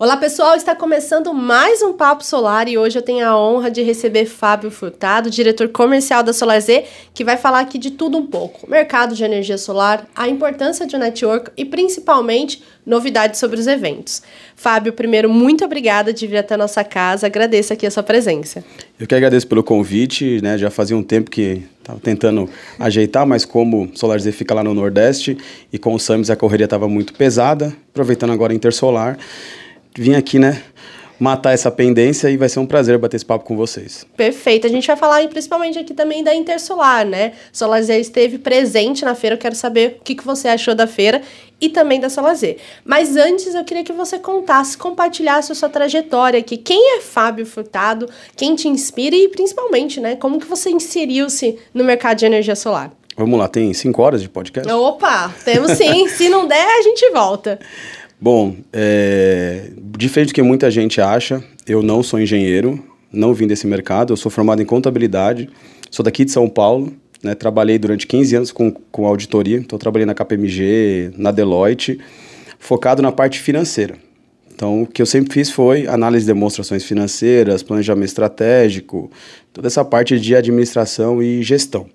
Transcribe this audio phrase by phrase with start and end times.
[0.00, 3.82] Olá pessoal, está começando mais um Papo Solar e hoje eu tenho a honra de
[3.82, 8.24] receber Fábio Furtado, diretor comercial da Solar Z, que vai falar aqui de tudo um
[8.24, 14.22] pouco: mercado de energia solar, a importância de network e principalmente novidades sobre os eventos.
[14.54, 18.62] Fábio, primeiro, muito obrigada de vir até a nossa casa, agradeço aqui a sua presença.
[19.00, 20.56] Eu que agradeço pelo convite, né?
[20.56, 24.72] Já fazia um tempo que estava tentando ajeitar, mas como Solar Z fica lá no
[24.74, 25.36] Nordeste
[25.72, 29.18] e com o Samis a correria estava muito pesada, aproveitando agora a Intersolar
[30.00, 30.62] vim aqui, né,
[31.18, 34.06] matar essa pendência e vai ser um prazer bater esse papo com vocês.
[34.16, 34.66] Perfeito.
[34.66, 37.32] A gente vai falar principalmente aqui também da Intersolar, né?
[37.52, 40.86] Solar Z esteve presente na feira, eu quero saber o que, que você achou da
[40.86, 41.20] feira
[41.60, 42.56] e também da Solar Z.
[42.84, 46.56] Mas antes eu queria que você contasse, compartilhasse a sua trajetória aqui.
[46.56, 48.08] Quem é Fábio Furtado?
[48.36, 52.92] Quem te inspira e principalmente, né, como que você inseriu-se no mercado de energia solar?
[53.16, 54.70] Vamos lá, tem cinco horas de podcast?
[54.72, 56.06] Opa, temos sim.
[56.16, 57.58] Se não der, a gente volta.
[58.20, 63.64] Bom, é, diferente do que muita gente acha, eu não sou engenheiro, não vim desse
[63.64, 65.48] mercado, eu sou formado em contabilidade,
[65.88, 70.04] sou daqui de São Paulo, né, trabalhei durante 15 anos com, com auditoria, então trabalhei
[70.04, 72.00] na KPMG, na Deloitte,
[72.58, 73.94] focado na parte financeira.
[74.52, 79.08] Então, o que eu sempre fiz foi análise de demonstrações financeiras, planejamento estratégico,
[79.52, 81.86] toda essa parte de administração e gestão.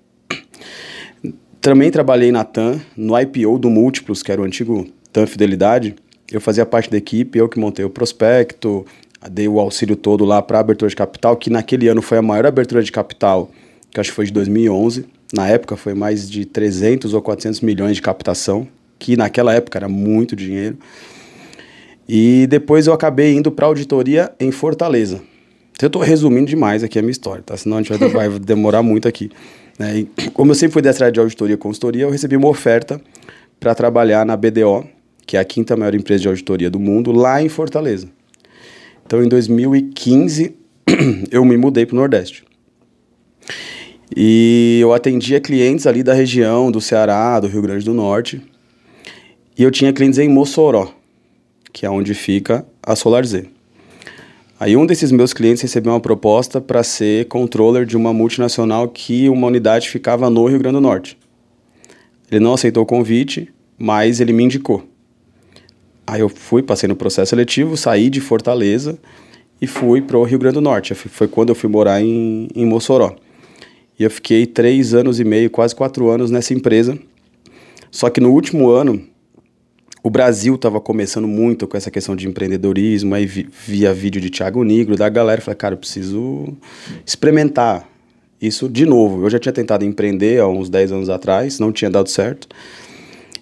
[1.60, 5.94] Também trabalhei na TAM, no IPO do Múltiplos, que era o antigo TAM Fidelidade,
[6.30, 8.84] eu fazia parte da equipe, eu que montei o prospecto,
[9.30, 12.22] dei o auxílio todo lá para a abertura de capital, que naquele ano foi a
[12.22, 13.50] maior abertura de capital,
[13.90, 15.06] que acho que foi de 2011.
[15.32, 18.66] Na época foi mais de 300 ou 400 milhões de captação,
[18.98, 20.78] que naquela época era muito dinheiro.
[22.08, 25.22] E depois eu acabei indo para auditoria em Fortaleza.
[25.80, 27.56] Eu estou resumindo demais aqui a minha história, tá?
[27.56, 29.30] Senão a gente vai, vai demorar muito aqui.
[29.78, 30.06] Né?
[30.18, 33.00] E como eu sempre fui dessa área de auditoria e consultoria, eu recebi uma oferta
[33.58, 34.86] para trabalhar na BDO,
[35.26, 38.08] que é a quinta maior empresa de auditoria do mundo, lá em Fortaleza.
[39.06, 40.54] Então, em 2015,
[41.30, 42.44] eu me mudei para o Nordeste.
[44.16, 48.40] E eu atendia clientes ali da região, do Ceará, do Rio Grande do Norte.
[49.56, 50.92] E eu tinha clientes em Mossoró,
[51.72, 53.46] que é onde fica a Solar Z.
[54.58, 59.28] Aí um desses meus clientes recebeu uma proposta para ser controller de uma multinacional que
[59.28, 61.18] uma unidade ficava no Rio Grande do Norte.
[62.30, 64.84] Ele não aceitou o convite, mas ele me indicou.
[66.06, 68.98] Aí eu fui, passei no processo seletivo, saí de Fortaleza
[69.60, 70.94] e fui para o Rio Grande do Norte.
[70.94, 73.16] Foi quando eu fui morar em, em Mossoró.
[73.98, 76.98] E eu fiquei três anos e meio, quase quatro anos nessa empresa.
[77.90, 79.00] Só que no último ano,
[80.02, 83.14] o Brasil estava começando muito com essa questão de empreendedorismo.
[83.14, 85.40] Aí vi, via vídeo de Thiago Negro, da galera.
[85.40, 86.52] Falei, cara, eu preciso
[87.06, 87.88] experimentar
[88.42, 89.24] isso de novo.
[89.24, 92.48] Eu já tinha tentado empreender há uns 10 anos atrás, não tinha dado certo.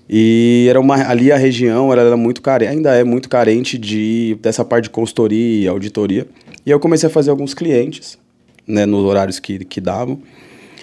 [0.09, 4.37] E era uma, ali a região ela era muito carente, ainda é muito carente de,
[4.41, 6.27] dessa parte de consultoria e auditoria.
[6.67, 8.19] E eu comecei a fazer alguns clientes,
[8.67, 10.21] né, nos horários que, que davam.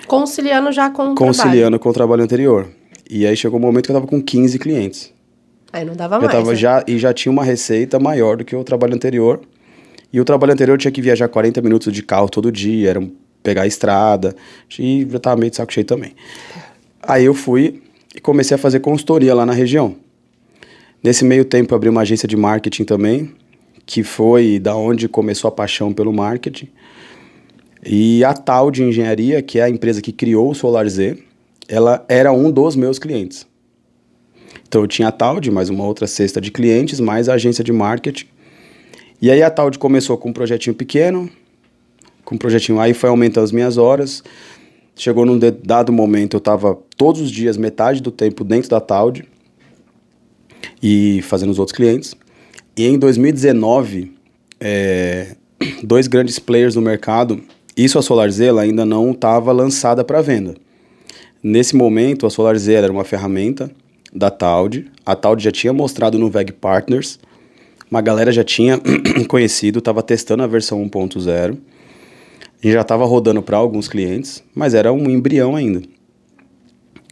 [0.08, 1.80] Conciliando já com o Conciliando trabalho.
[1.80, 2.68] com o trabalho anterior.
[3.10, 5.14] E aí chegou um momento que eu estava com 15 clientes.
[5.72, 6.32] Aí não dava eu mais.
[6.32, 6.56] Tava né?
[6.56, 9.42] já, e já tinha uma receita maior do que o trabalho anterior.
[10.12, 13.10] E o trabalho anterior eu tinha que viajar 40 minutos de carro todo dia, era
[13.44, 14.36] pegar a estrada.
[14.78, 16.16] E já estava meio de saco cheio também.
[17.04, 17.82] Aí eu fui
[18.16, 19.96] e comecei a fazer consultoria lá na região.
[21.02, 23.34] Nesse meio tempo, abri uma agência de marketing também,
[23.86, 26.70] que foi da onde começou a paixão pelo marketing.
[27.86, 31.18] E a Tal de Engenharia, que é a empresa que criou o Solar Z,
[31.68, 33.48] ela era um dos meus clientes.
[34.68, 37.72] Então eu tinha a Taud, mais uma outra cesta de clientes, mais a agência de
[37.72, 38.28] marketing.
[39.22, 41.30] E aí a Taud começou com um projetinho pequeno,
[42.24, 44.24] com um projetinho aí foi aumentando as minhas horas.
[45.00, 49.24] Chegou num dado momento, eu estava todos os dias, metade do tempo dentro da Taud
[50.84, 52.14] e fazendo os outros clientes.
[52.76, 54.12] E em 2019,
[54.60, 55.38] é,
[55.82, 57.42] dois grandes players no mercado,
[57.78, 60.56] isso a SolarZ ela ainda não estava lançada para venda.
[61.42, 63.72] Nesse momento, a SolarZ era uma ferramenta
[64.14, 64.92] da Taud.
[65.06, 67.18] A Taud já tinha mostrado no VEG Partners,
[67.90, 68.78] uma galera já tinha
[69.30, 71.58] conhecido, estava testando a versão 1.0
[72.64, 75.82] e já estava rodando para alguns clientes, mas era um embrião ainda.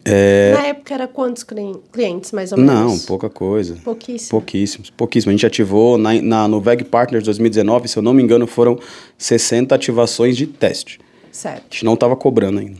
[0.10, 0.54] É...
[0.54, 2.74] Na época era quantos clientes, mais ou menos?
[2.74, 3.76] Não, pouca coisa.
[3.84, 4.30] Pouquíssimo.
[4.30, 5.32] Pouquíssimos, pouquíssimo.
[5.32, 8.80] A gente ativou na, na, no VEG Partners 2019, se eu não me engano, foram
[9.18, 11.00] 60 ativações de teste.
[11.30, 11.66] Certo.
[11.70, 12.80] A gente não estava cobrando ainda.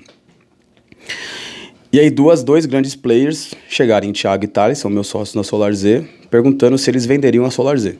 [1.92, 5.74] E aí duas, dois grandes players chegaram, Thiago e Thales, são meus sócios na Solar
[5.74, 7.98] Z, perguntando se eles venderiam a Solar Z.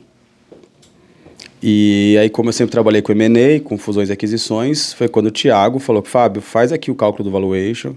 [1.62, 5.30] E aí, como eu sempre trabalhei com M&A, com fusões e aquisições, foi quando o
[5.30, 7.94] Thiago falou, Fábio, faz aqui o cálculo do valuation.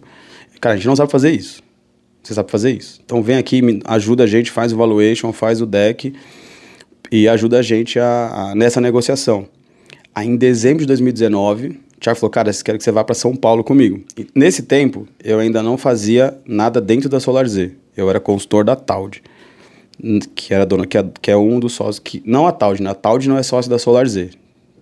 [0.59, 1.61] Cara, a gente não sabe fazer isso.
[2.23, 2.99] Você sabe fazer isso.
[3.03, 6.13] Então vem aqui, ajuda a gente, faz o valuation, faz o deck.
[7.11, 9.47] e ajuda a gente a, a, nessa negociação.
[10.13, 13.35] Aí, em dezembro de 2019, o Thiago falou, cara, quero que você vá para São
[13.35, 14.03] Paulo comigo.
[14.17, 17.71] E nesse tempo, eu ainda não fazia nada dentro da Solar Z.
[17.95, 19.21] Eu era consultor da Taud,
[20.35, 22.89] que era dona, que é, que é um dos sócios que não a Taud, né?
[22.89, 24.31] A Taud não é sócio da Solar Z.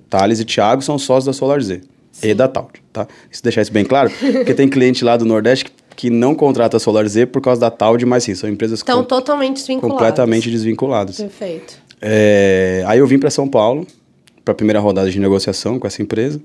[0.09, 2.29] Thales e Thiago são sócios da Solar Z Sim.
[2.29, 3.07] e da Taud, tá?
[3.31, 6.77] Se deixar isso bem claro, porque tem cliente lá do Nordeste que, que não contrata
[6.77, 9.97] a Solar Z por causa da Taud, mas sim, são empresas Estão totalmente desvinculadas.
[9.97, 11.17] Completamente desvinculadas.
[11.17, 11.77] Perfeito.
[12.01, 13.85] É, aí eu vim para São Paulo
[14.43, 16.41] para a primeira rodada de negociação com essa empresa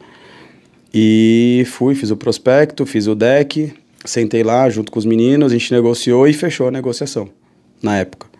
[0.92, 3.72] e fui, fiz o prospecto, fiz o deck,
[4.04, 7.28] sentei lá junto com os meninos, a gente negociou e fechou a negociação
[7.82, 8.33] na época.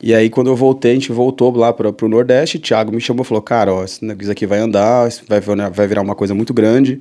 [0.00, 3.00] E aí, quando eu voltei, a gente voltou lá para o Nordeste, o Thiago me
[3.00, 6.54] chamou e falou, cara, ó, negócio aqui vai andar, vai, vai virar uma coisa muito
[6.54, 7.00] grande.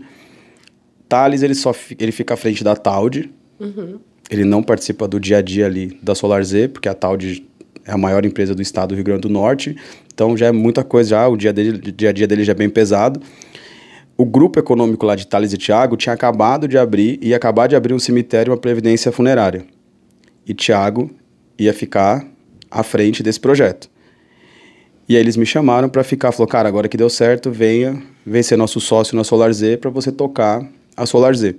[1.07, 3.99] Thales, ele só ele fica à frente da Taud, uhum.
[4.29, 7.47] ele não participa do dia a dia ali da Solar Z, porque a Taud
[7.85, 9.77] é a maior empresa do estado do Rio Grande do Norte,
[10.13, 12.55] então já é muita coisa, já o dia, dele, dia a dia dele já é
[12.55, 13.21] bem pesado.
[14.17, 17.75] O grupo econômico lá de Thales e Thiago tinha acabado de abrir, ia acabar de
[17.75, 19.63] abrir um cemitério e uma previdência funerária.
[20.45, 21.11] E Thiago
[21.57, 22.25] ia ficar
[22.69, 23.89] à frente desse projeto.
[25.09, 28.43] E aí eles me chamaram para ficar, falou, cara, agora que deu certo, venha, vem
[28.43, 31.55] ser nosso sócio na Solar Z para você tocar a Solar Z.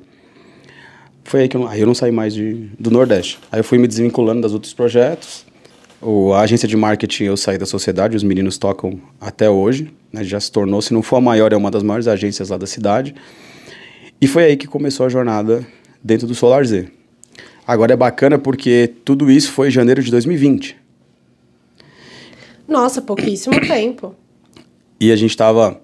[1.24, 3.38] Foi aí que eu, aí eu não saí mais de, do Nordeste.
[3.50, 5.46] Aí eu fui me desvinculando dos outros projetos.
[6.00, 10.22] O, a agência de marketing eu saí da sociedade, os meninos tocam até hoje, né,
[10.22, 12.66] já se tornou, se não for a maior, é uma das maiores agências lá da
[12.66, 13.14] cidade.
[14.20, 15.66] E foi aí que começou a jornada
[16.02, 16.88] dentro do Solar Z.
[17.66, 20.76] Agora é bacana porque tudo isso foi em janeiro de 2020.
[22.68, 24.14] Nossa, pouquíssimo tempo.
[25.00, 25.80] E a gente estava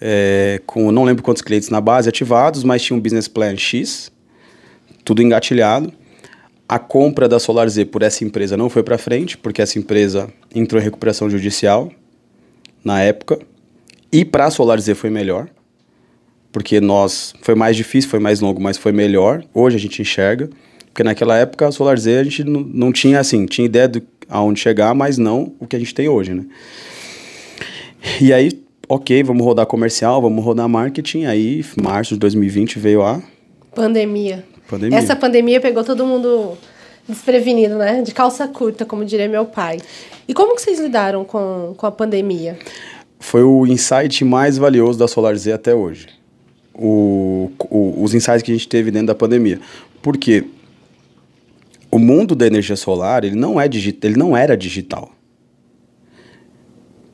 [0.00, 4.12] é, com, não lembro quantos clientes na base ativados, mas tinha um business plan X,
[5.04, 5.92] tudo engatilhado.
[6.68, 10.32] A compra da Solar Z por essa empresa não foi para frente, porque essa empresa
[10.54, 11.90] entrou em recuperação judicial
[12.84, 13.38] na época.
[14.10, 15.48] E para a Solar Z foi melhor,
[16.50, 19.44] porque nós foi mais difícil, foi mais longo, mas foi melhor.
[19.52, 20.48] Hoje a gente enxerga,
[20.86, 24.02] porque naquela época a Solar Z a gente não, não tinha assim, tinha ideia do
[24.32, 26.46] aonde chegar, mas não o que a gente tem hoje, né?
[28.20, 28.50] E aí,
[28.88, 31.26] ok, vamos rodar comercial, vamos rodar marketing.
[31.26, 33.22] Aí, março de 2020 veio a
[33.74, 34.44] pandemia.
[34.68, 34.98] pandemia.
[34.98, 36.56] Essa pandemia pegou todo mundo
[37.06, 38.00] desprevenido, né?
[38.00, 39.78] De calça curta, como diria meu pai.
[40.26, 42.58] E como que vocês lidaram com, com a pandemia?
[43.20, 46.08] Foi o insight mais valioso da Solar Z até hoje.
[46.74, 49.60] O, o, os insights que a gente teve dentro da pandemia.
[50.00, 50.44] Por quê?
[51.92, 55.12] O mundo da energia solar, ele não, é digital, ele não era digital.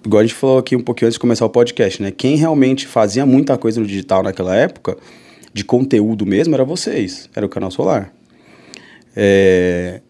[0.07, 2.13] Igual a gente falou aqui um pouquinho antes de começar o podcast, né?
[2.13, 4.97] Quem realmente fazia muita coisa no digital naquela época,
[5.53, 8.15] de conteúdo mesmo, era vocês, era o canal solar.
[9.17, 10.01] É...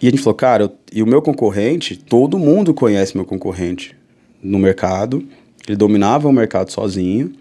[0.00, 0.72] E a gente falou, cara, eu...
[0.92, 3.96] e o meu concorrente, todo mundo conhece meu concorrente
[4.40, 5.26] no mercado,
[5.66, 7.32] ele dominava o mercado sozinho,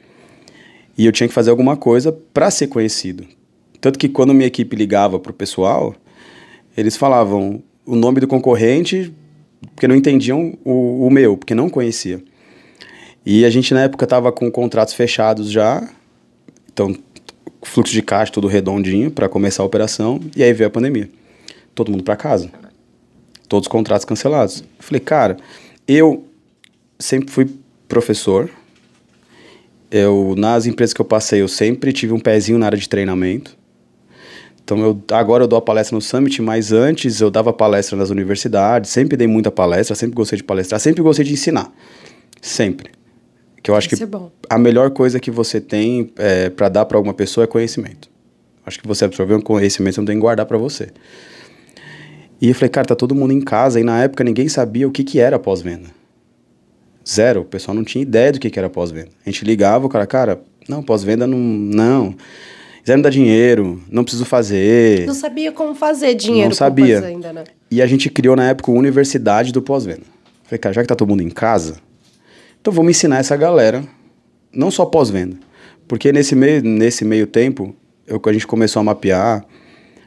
[0.98, 3.28] e eu tinha que fazer alguma coisa para ser conhecido.
[3.80, 5.96] Tanto que quando minha equipe ligava para o pessoal,
[6.76, 9.14] eles falavam o nome do concorrente
[9.76, 12.24] porque não entendiam o, o meu, porque não conhecia.
[13.26, 15.88] E a gente na época estava com contratos fechados já,
[16.72, 16.96] então
[17.62, 21.10] fluxo de caixa tudo redondinho para começar a operação, e aí veio a pandemia.
[21.76, 22.50] Todo mundo para casa.
[23.48, 24.64] Todos os contratos cancelados.
[24.80, 25.38] falei, cara,
[25.88, 26.26] eu
[26.98, 27.50] sempre fui
[27.88, 28.50] professor.
[29.90, 33.58] Eu nas empresas que eu passei, eu sempre tive um pezinho na área de treinamento.
[34.72, 38.10] Então, eu, agora eu dou a palestra no Summit, mas antes eu dava palestra nas
[38.10, 41.70] universidades, sempre dei muita palestra, sempre gostei de palestrar, sempre gostei de ensinar.
[42.42, 42.92] Sempre.
[43.62, 46.86] Que eu acho Isso que é a melhor coisa que você tem é, para dar
[46.86, 48.10] para alguma pessoa é conhecimento.
[48.66, 50.88] Acho que você absorveu um conhecimento, você não tem que guardar para você.
[52.40, 54.92] E eu falei, cara, tá todo mundo em casa, e na época ninguém sabia o
[54.92, 55.90] que, que era pós-venda.
[57.06, 57.42] Zero.
[57.42, 59.10] O pessoal não tinha ideia do que, que era pós-venda.
[59.26, 61.38] A gente ligava, o cara, cara, não, pós-venda não.
[61.38, 62.16] Não
[62.82, 65.06] quiser me dar dinheiro, não preciso fazer.
[65.06, 66.50] Não sabia como fazer dinheiro.
[66.50, 67.00] Não sabia.
[67.00, 67.44] Ainda, né?
[67.70, 70.04] E a gente criou na época a Universidade do Pós-Venda.
[70.44, 71.78] Falei, cara, já que tá todo mundo em casa,
[72.62, 73.84] então vamos ensinar essa galera,
[74.54, 75.38] não só pós-venda.
[75.88, 79.44] Porque nesse meio, nesse meio tempo, eu, a gente começou a mapear,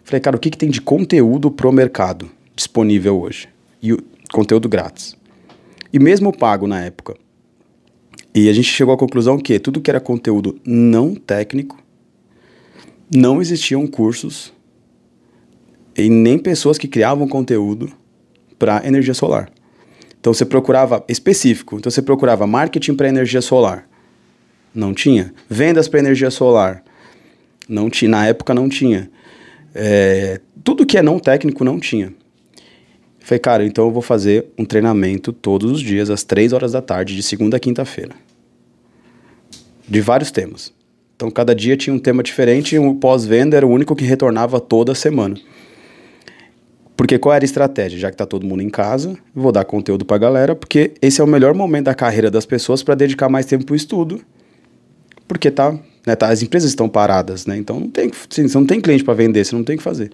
[0.05, 3.49] falei, cara, o que, que tem de conteúdo pro mercado disponível hoje?
[3.83, 3.99] E o
[4.33, 5.17] conteúdo grátis.
[5.93, 7.17] E mesmo pago na época.
[8.35, 11.83] E a gente chegou à conclusão que tudo que era conteúdo não técnico
[13.13, 14.53] não existiam cursos
[15.97, 17.93] e nem pessoas que criavam conteúdo
[18.59, 19.51] para energia solar.
[20.19, 23.89] Então você procurava específico, então você procurava marketing para energia solar.
[24.75, 25.33] Não tinha.
[25.49, 26.83] Vendas para energia solar.
[27.69, 28.11] Não tinha.
[28.11, 29.11] Na época não tinha.
[29.75, 32.13] É, tudo que é não técnico não tinha.
[33.21, 36.83] Falei, cara, então eu vou fazer um treinamento todos os dias, às três horas da
[36.83, 38.15] tarde, de segunda a quinta-feira.
[39.89, 40.74] De vários temas.
[41.17, 44.61] Então, cada dia tinha um tema diferente e o pós-venda era o único que retornava
[44.61, 45.37] toda semana.
[46.97, 47.99] Porque qual era a estratégia?
[47.99, 51.21] Já que está todo mundo em casa, vou dar conteúdo para a galera, porque esse
[51.21, 54.21] é o melhor momento da carreira das pessoas para dedicar mais tempo para o estudo.
[55.27, 55.73] Porque tá,
[56.07, 57.57] né, tá, as empresas estão paradas, né?
[57.57, 60.13] Então não tem, você não tem cliente para vender, você não tem o que fazer.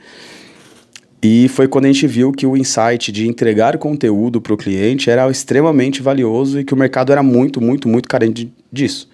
[1.23, 5.11] E foi quando a gente viu que o insight de entregar conteúdo para o cliente
[5.11, 9.07] era extremamente valioso e que o mercado era muito, muito, muito carente disso.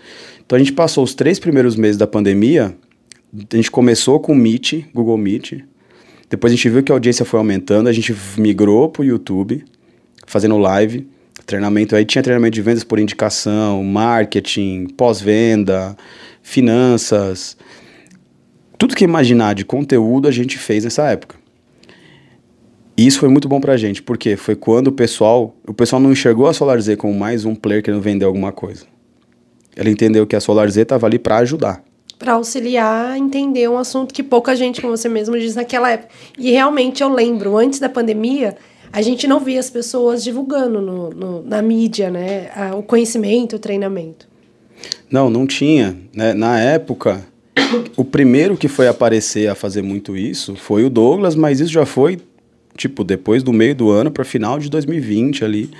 [0.46, 2.76] Então a gente passou os três primeiros meses da pandemia,
[3.52, 5.64] a gente começou com Meet, Google Meet,
[6.30, 9.64] depois a gente viu que a audiência foi aumentando, a gente migrou para o YouTube,
[10.26, 11.06] fazendo live,
[11.44, 11.94] treinamento.
[11.94, 15.96] Aí tinha treinamento de vendas por indicação, marketing, pós-venda,
[16.42, 17.56] finanças.
[18.76, 21.36] Tudo que imaginar de conteúdo a gente fez nessa época.
[22.96, 26.10] E isso foi muito bom pra gente, porque foi quando o pessoal, o pessoal não
[26.10, 28.86] enxergou a SolarZ como mais um player querendo vender alguma coisa.
[29.76, 31.84] Ele entendeu que a SolarZ estava ali para ajudar
[32.18, 36.08] para auxiliar a entender um assunto que pouca gente, como você mesmo diz, naquela época.
[36.38, 38.56] E realmente eu lembro, antes da pandemia,
[38.92, 43.58] a gente não via as pessoas divulgando no, no na mídia, né, o conhecimento, o
[43.58, 44.26] treinamento.
[45.10, 45.96] Não, não tinha.
[46.14, 46.32] Né?
[46.32, 47.22] Na época,
[47.96, 51.84] o primeiro que foi aparecer a fazer muito isso foi o Douglas, mas isso já
[51.84, 52.18] foi,
[52.76, 55.70] tipo, depois do meio do ano para final de 2020 ali,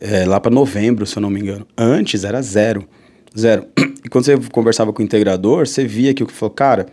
[0.00, 1.66] é, lá para novembro, se eu não me engano.
[1.76, 2.86] Antes era zero.
[3.36, 3.66] Zero.
[4.04, 6.86] E quando você conversava com o integrador, você via que o que falou, cara,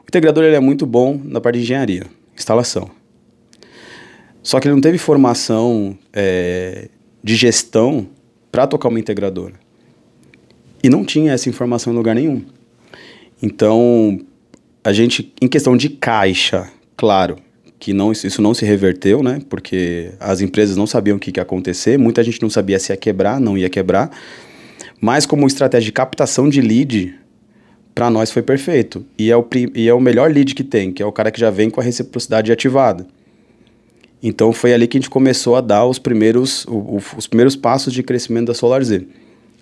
[0.00, 2.04] o integrador ele é muito bom na parte de engenharia,
[2.36, 2.90] instalação.
[4.42, 6.88] Só que ele não teve formação é,
[7.22, 8.08] de gestão
[8.50, 9.54] para tocar uma integradora.
[10.82, 12.44] E não tinha essa informação em lugar nenhum.
[13.42, 14.20] Então,
[14.82, 17.36] a gente, em questão de caixa, claro,
[17.78, 19.40] que não, isso não se reverteu, né?
[19.48, 22.92] Porque as empresas não sabiam o que, que ia acontecer, muita gente não sabia se
[22.92, 24.10] ia quebrar, não ia quebrar.
[25.00, 27.14] Mas como estratégia de captação de lead,
[27.94, 29.04] para nós foi perfeito.
[29.18, 31.40] E é, o, e é o melhor lead que tem, que é o cara que
[31.40, 33.06] já vem com a reciprocidade ativada.
[34.22, 37.54] Então foi ali que a gente começou a dar os primeiros, o, o, os primeiros
[37.54, 39.02] passos de crescimento da SolarZ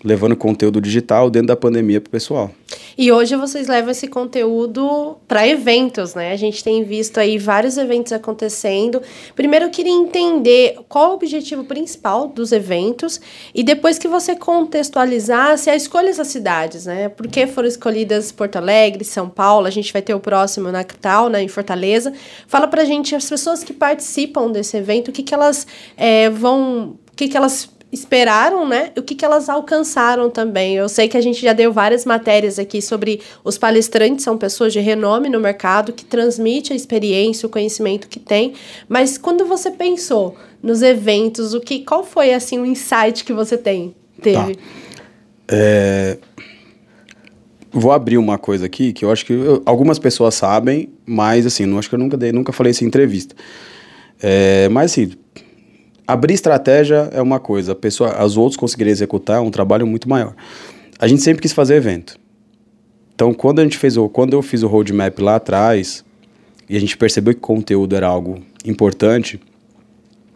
[0.05, 2.51] levando conteúdo digital dentro da pandemia para o pessoal.
[2.99, 6.33] E hoje vocês levam esse conteúdo para eventos, né?
[6.33, 9.03] A gente tem visto aí vários eventos acontecendo.
[9.35, 13.21] Primeiro eu queria entender qual o objetivo principal dos eventos
[13.55, 17.09] e depois que você contextualizasse a escolha das cidades, né?
[17.09, 19.67] Por que foram escolhidas Porto Alegre, São Paulo?
[19.67, 22.13] A gente vai ter o próximo na Natal, né, em Fortaleza.
[22.47, 26.97] Fala pra gente as pessoas que participam desse evento, o que que elas é, vão,
[27.13, 28.91] o que que elas esperaram, né?
[28.97, 30.77] O que, que elas alcançaram também.
[30.77, 34.73] Eu sei que a gente já deu várias matérias aqui sobre os palestrantes, são pessoas
[34.73, 38.53] de renome no mercado que transmite a experiência, o conhecimento que tem.
[38.89, 43.57] Mas quando você pensou nos eventos, o que, qual foi assim o insight que você
[43.57, 44.55] tem teve?
[44.55, 44.63] Tá.
[45.49, 46.19] É...
[47.73, 51.67] Vou abrir uma coisa aqui que eu acho que eu, algumas pessoas sabem, mas assim,
[51.67, 53.35] não acho que eu nunca dei, nunca falei isso em entrevista.
[54.23, 55.13] É, mas assim,
[56.07, 60.09] abrir estratégia é uma coisa, a pessoa, os outros conseguirem executar é um trabalho muito
[60.09, 60.35] maior.
[60.99, 62.19] A gente sempre quis fazer evento.
[63.15, 66.05] Então, quando a gente fez o, quando eu fiz o roadmap lá atrás
[66.69, 69.41] e a gente percebeu que conteúdo era algo importante,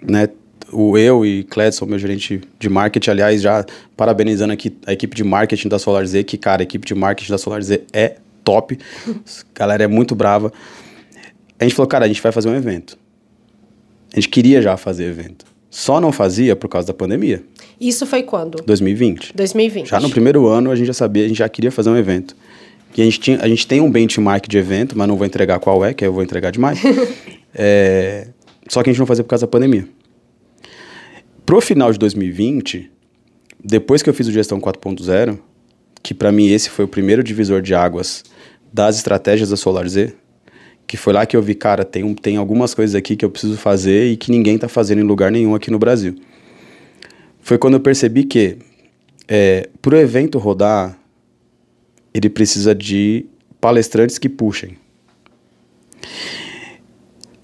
[0.03, 0.29] né?
[0.73, 3.65] O eu e Cledson, meu gerente de marketing, aliás, já
[3.97, 7.39] parabenizando aqui a equipe de marketing da SolarZ, que cara, a equipe de marketing da
[7.39, 8.79] SolarZ é top.
[9.07, 9.13] A
[9.55, 10.53] galera é muito brava.
[11.59, 12.97] A gente falou, cara, a gente vai fazer um evento.
[14.13, 15.45] A gente queria já fazer evento.
[15.71, 17.43] Só não fazia por causa da pandemia.
[17.81, 18.63] Isso foi quando?
[18.65, 19.33] 2020.
[19.35, 19.89] 2020.
[19.89, 22.37] Já no primeiro ano a gente já sabia, a gente já queria fazer um evento.
[22.97, 25.61] E a gente, tinha, a gente tem um benchmark de evento, mas não vou entregar
[25.61, 26.81] qual é, que eu vou entregar demais.
[27.55, 28.29] é,
[28.69, 29.89] só que a gente não fazia por causa da pandemia.
[31.47, 32.91] Pro final de 2020,
[33.63, 35.39] depois que eu fiz o Gestão 4.0,
[36.03, 38.25] que para mim esse foi o primeiro divisor de águas
[38.73, 40.13] das estratégias da SolarZ,
[40.91, 43.31] que foi lá que eu vi, cara, tem, um, tem algumas coisas aqui que eu
[43.31, 46.17] preciso fazer e que ninguém está fazendo em lugar nenhum aqui no Brasil.
[47.41, 48.59] Foi quando eu percebi que,
[49.29, 50.99] é, para o evento rodar,
[52.13, 53.25] ele precisa de
[53.61, 54.77] palestrantes que puxem.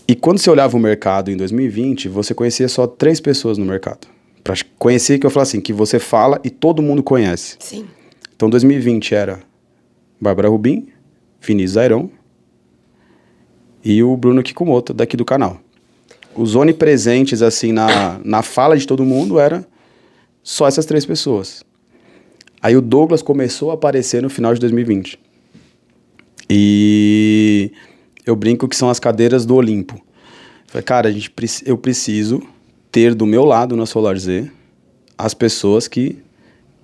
[0.09, 4.09] E quando você olhava o mercado em 2020, você conhecia só três pessoas no mercado.
[4.43, 7.55] Para conhecer, que eu falo assim, que você fala e todo mundo conhece.
[7.61, 7.87] Sim.
[8.35, 9.39] Então, 2020 era
[10.21, 10.89] Bárbara Rubim,
[11.41, 12.11] Vinícius Airão
[13.89, 15.61] e o Bruno Kikumoto, daqui do canal.
[16.35, 19.65] Os onipresentes, assim, na, na fala de todo mundo era
[20.43, 21.63] só essas três pessoas.
[22.61, 25.21] Aí o Douglas começou a aparecer no final de 2020.
[26.51, 27.71] E
[28.27, 30.05] eu brinco que são as cadeiras do Olimpo.
[30.67, 31.33] Falei, cara, a gente,
[31.65, 32.43] eu preciso
[32.91, 34.51] ter do meu lado na Solar Z
[35.17, 36.19] as pessoas que,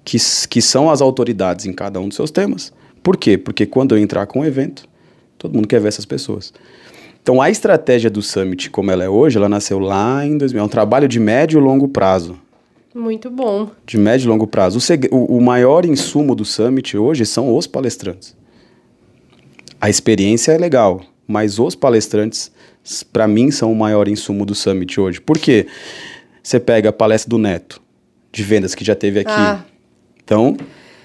[0.05, 0.19] que,
[0.49, 2.73] que são as autoridades em cada um dos seus temas.
[3.03, 3.37] Por quê?
[3.37, 4.89] Porque quando eu entrar com um evento,
[5.37, 6.53] todo mundo quer ver essas pessoas.
[7.23, 10.61] Então, a estratégia do Summit, como ela é hoje, ela nasceu lá em 2000.
[10.61, 12.37] É um trabalho de médio e longo prazo.
[12.93, 13.71] Muito bom.
[13.87, 14.79] De médio e longo prazo.
[14.79, 18.37] O, o, o maior insumo do Summit hoje são os palestrantes.
[19.81, 22.51] A experiência é legal, mas os palestrantes,
[23.13, 25.21] para mim, são o maior insumo do Summit hoje.
[25.21, 25.67] Por quê?
[26.43, 27.81] Você pega a palestra do Neto,
[28.33, 29.31] de vendas, que já teve aqui.
[29.31, 29.65] Ah.
[30.25, 30.57] Então,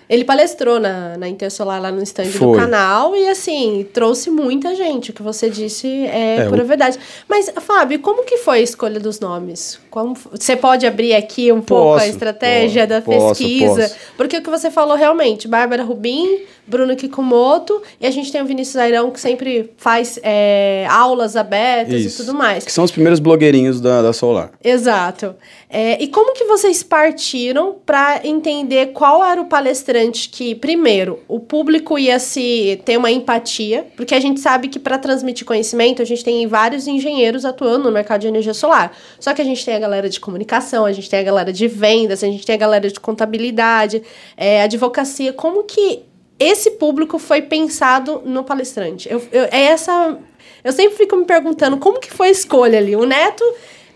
[0.09, 2.47] ele palestrou na, na Intersolar lá no stand Foi.
[2.47, 5.11] do canal e, assim, trouxe muita gente.
[5.11, 6.65] O que você disse é, é pura o...
[6.65, 6.97] verdade.
[7.27, 9.79] Mas, Fábio, como que foi a escolha dos nomes?
[9.89, 13.81] Como, você pode abrir aqui um posso, pouco a estratégia posso, da pesquisa?
[13.81, 18.41] Posso, Porque o que você falou realmente, Bárbara Rubim, Bruno Kikumoto, e a gente tem
[18.41, 22.21] o Vinícius Airão, que sempre faz é, aulas abertas Isso.
[22.21, 22.65] e tudo mais.
[22.65, 24.51] Que são os primeiros blogueirinhos da, da Solar.
[24.63, 25.35] Exato.
[25.69, 31.39] É, e como que vocês partiram para entender qual era o palestrante que, primeiro, o
[31.39, 36.05] público ia se ter uma empatia, porque a gente sabe que para transmitir conhecimento, a
[36.05, 38.95] gente tem vários engenheiros atuando no mercado de energia solar.
[39.19, 41.67] Só que a gente tem a galera de comunicação, a gente tem a galera de
[41.67, 44.01] vendas, a gente tem a galera de contabilidade,
[44.35, 45.33] é, advocacia.
[45.33, 46.03] Como que
[46.39, 49.09] esse público foi pensado no palestrante?
[49.09, 50.17] Eu, eu, é essa.
[50.63, 52.95] Eu sempre fico me perguntando como que foi a escolha ali.
[52.95, 53.43] O Neto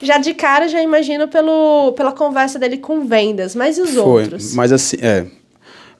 [0.01, 4.23] já de cara já imagino pelo, pela conversa dele com vendas, mas e os foi,
[4.23, 4.53] outros?
[4.53, 5.25] Mas assim, é.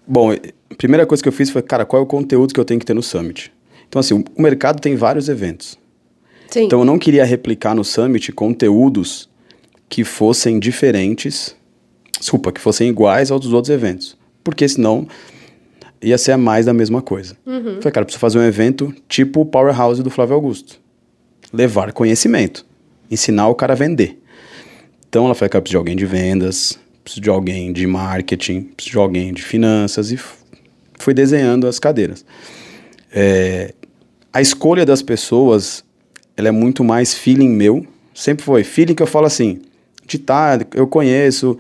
[0.08, 2.66] Bom, a primeira coisa que eu fiz foi, cara, qual é o conteúdo que eu
[2.66, 3.54] tenho que ter no Summit?
[3.88, 5.78] Então, assim, o mercado tem vários eventos.
[6.50, 6.64] Sim.
[6.64, 9.30] Então, eu não queria replicar no Summit conteúdos
[9.88, 11.56] que fossem diferentes,
[12.20, 14.18] desculpa, que fossem iguais aos dos outros eventos.
[14.44, 15.08] Porque senão
[16.02, 17.38] ia ser mais da mesma coisa.
[17.46, 17.78] Uhum.
[17.82, 20.80] Falei, cara, preciso fazer um evento tipo o Powerhouse do Flávio Augusto.
[21.54, 22.66] Levar conhecimento
[23.12, 24.18] ensinar o cara a vender.
[25.10, 28.94] Então ela falou, cara, preciso de alguém de vendas, preciso de alguém de marketing, preciso
[28.94, 30.20] de alguém de finanças e
[30.98, 32.26] fui desenhando as cadeiras.
[33.12, 33.74] É,
[34.32, 35.84] a escolha das pessoas,
[36.38, 38.64] ela é muito mais feeling meu, sempre foi.
[38.64, 39.62] Feeling que eu falo assim,
[40.08, 41.58] de tá, eu conheço,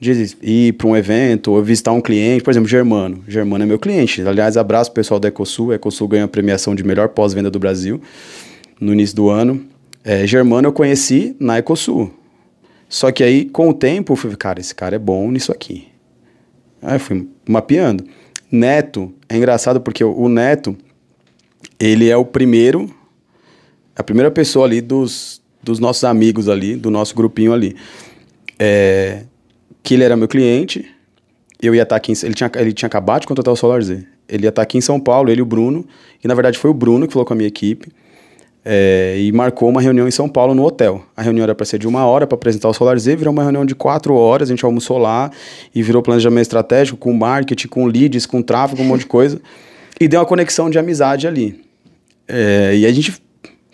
[0.00, 3.24] de ir para um evento ou visitar um cliente, por exemplo, Germano.
[3.26, 4.22] Germano é meu cliente.
[4.22, 5.72] Aliás, abraço o pessoal da Ecosul.
[5.72, 8.00] A Ecosul ganhou a premiação de melhor pós-venda do Brasil
[8.80, 9.64] no início do ano.
[10.02, 12.12] É, Germano eu conheci na Ecosul.
[12.88, 15.88] Só que aí, com o tempo, eu fui, cara, esse cara é bom nisso aqui.
[16.82, 18.04] Aí eu fui mapeando.
[18.50, 20.76] Neto, é engraçado porque o Neto,
[21.80, 22.88] ele é o primeiro,
[23.96, 27.74] a primeira pessoa ali dos, dos nossos amigos ali, do nosso grupinho ali.
[28.58, 29.24] É,
[29.84, 30.90] que ele era meu cliente,
[31.60, 34.02] eu ia estar aqui, em, ele, tinha, ele tinha acabado de contratar o Solar Z.
[34.26, 35.86] Ele ia estar aqui em São Paulo, ele e o Bruno,
[36.22, 37.88] e na verdade foi o Bruno que falou com a minha equipe.
[38.66, 41.04] É, e marcou uma reunião em São Paulo no hotel.
[41.14, 43.42] A reunião era para ser de uma hora para apresentar o Solar Z, virou uma
[43.42, 45.30] reunião de quatro horas, a gente almoçou lá
[45.74, 49.38] e virou planejamento estratégico com marketing, com leads, com tráfego, um monte de coisa.
[50.00, 51.62] E deu uma conexão de amizade ali.
[52.26, 53.22] É, e a gente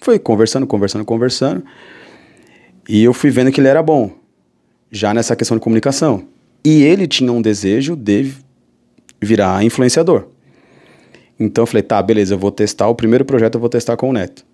[0.00, 1.62] foi conversando, conversando, conversando.
[2.88, 4.10] E eu fui vendo que ele era bom,
[4.90, 6.24] já nessa questão de comunicação.
[6.64, 8.32] E ele tinha um desejo de
[9.20, 10.26] virar influenciador.
[11.38, 12.88] Então eu falei, tá, beleza, eu vou testar.
[12.88, 14.44] O primeiro projeto eu vou testar com o Neto.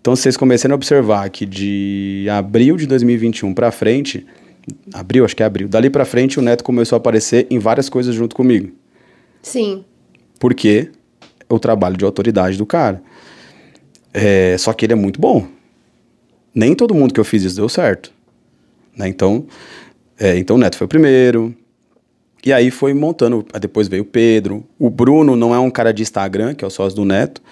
[0.00, 4.26] Então, vocês começaram a observar que de abril de 2021 para frente,
[4.94, 7.88] abril, acho que é abril, dali para frente o Neto começou a aparecer em várias
[7.88, 8.72] coisas junto comigo.
[9.42, 9.84] Sim.
[10.38, 10.90] Porque
[11.48, 13.02] o trabalho de autoridade do cara.
[14.12, 15.46] É, só que ele é muito bom.
[16.54, 18.12] Nem todo mundo que eu fiz isso deu certo.
[19.00, 19.08] Né?
[19.08, 19.46] Então,
[20.18, 21.54] é, então o Neto foi o primeiro.
[22.44, 23.44] E aí foi montando.
[23.60, 24.64] Depois veio o Pedro.
[24.78, 27.42] O Bruno não é um cara de Instagram, que é o sócio do Neto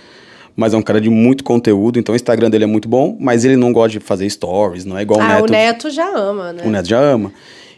[0.58, 3.44] mas é um cara de muito conteúdo, então o Instagram dele é muito bom, mas
[3.44, 5.44] ele não gosta de fazer stories, não é igual ah, o Neto.
[5.44, 6.64] o Neto já ama, né?
[6.66, 7.32] O Neto já ama.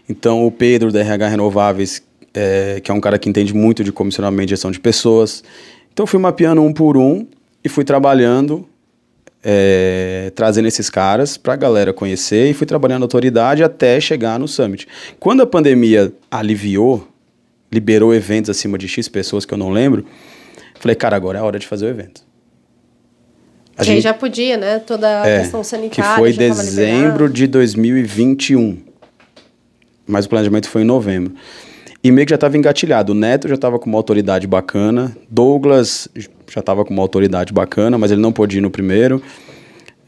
[0.09, 2.03] Então o Pedro da RH Renováveis,
[2.33, 5.45] é, que é um cara que entende muito de comissionamento e gestão de pessoas.
[5.93, 7.27] Então eu fui mapeando um por um
[7.63, 8.67] e fui trabalhando,
[9.43, 14.39] é, trazendo esses caras para a galera conhecer e fui trabalhando a autoridade até chegar
[14.39, 14.87] no Summit.
[15.19, 17.09] Quando a pandemia aliviou,
[17.73, 20.05] liberou eventos acima de X pessoas que eu não lembro,
[20.79, 22.29] falei, cara, agora é a hora de fazer o evento.
[23.77, 24.79] A gente já podia, né?
[24.79, 26.13] Toda a é, questão sanitária.
[26.13, 28.79] Que foi dezembro de 2021.
[30.07, 31.35] Mas o planejamento foi em novembro.
[32.03, 33.13] E meio que já estava engatilhado.
[33.13, 35.17] O Neto já estava com uma autoridade bacana.
[35.31, 36.09] Douglas
[36.51, 39.23] já estava com uma autoridade bacana, mas ele não pôde ir no primeiro.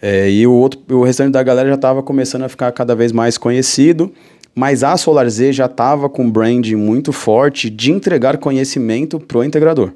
[0.00, 3.12] É, e o, outro, o restante da galera já estava começando a ficar cada vez
[3.12, 4.12] mais conhecido.
[4.54, 9.44] Mas a SolarZ já estava com um brand muito forte de entregar conhecimento para o
[9.44, 9.92] integrador.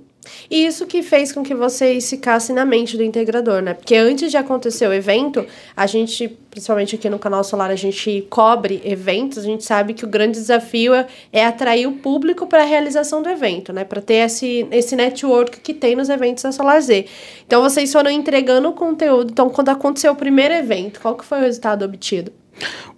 [0.50, 3.74] E isso que fez com que vocês ficassem na mente do integrador, né?
[3.74, 5.44] Porque antes de acontecer o evento,
[5.76, 10.04] a gente, principalmente aqui no canal Solar, a gente cobre eventos, a gente sabe que
[10.04, 13.84] o grande desafio é, é atrair o público para a realização do evento, né?
[13.84, 17.06] Para ter esse, esse network que tem nos eventos da Solar Z.
[17.46, 19.30] Então vocês foram entregando o conteúdo.
[19.30, 22.32] Então, quando aconteceu o primeiro evento, qual que foi o resultado obtido?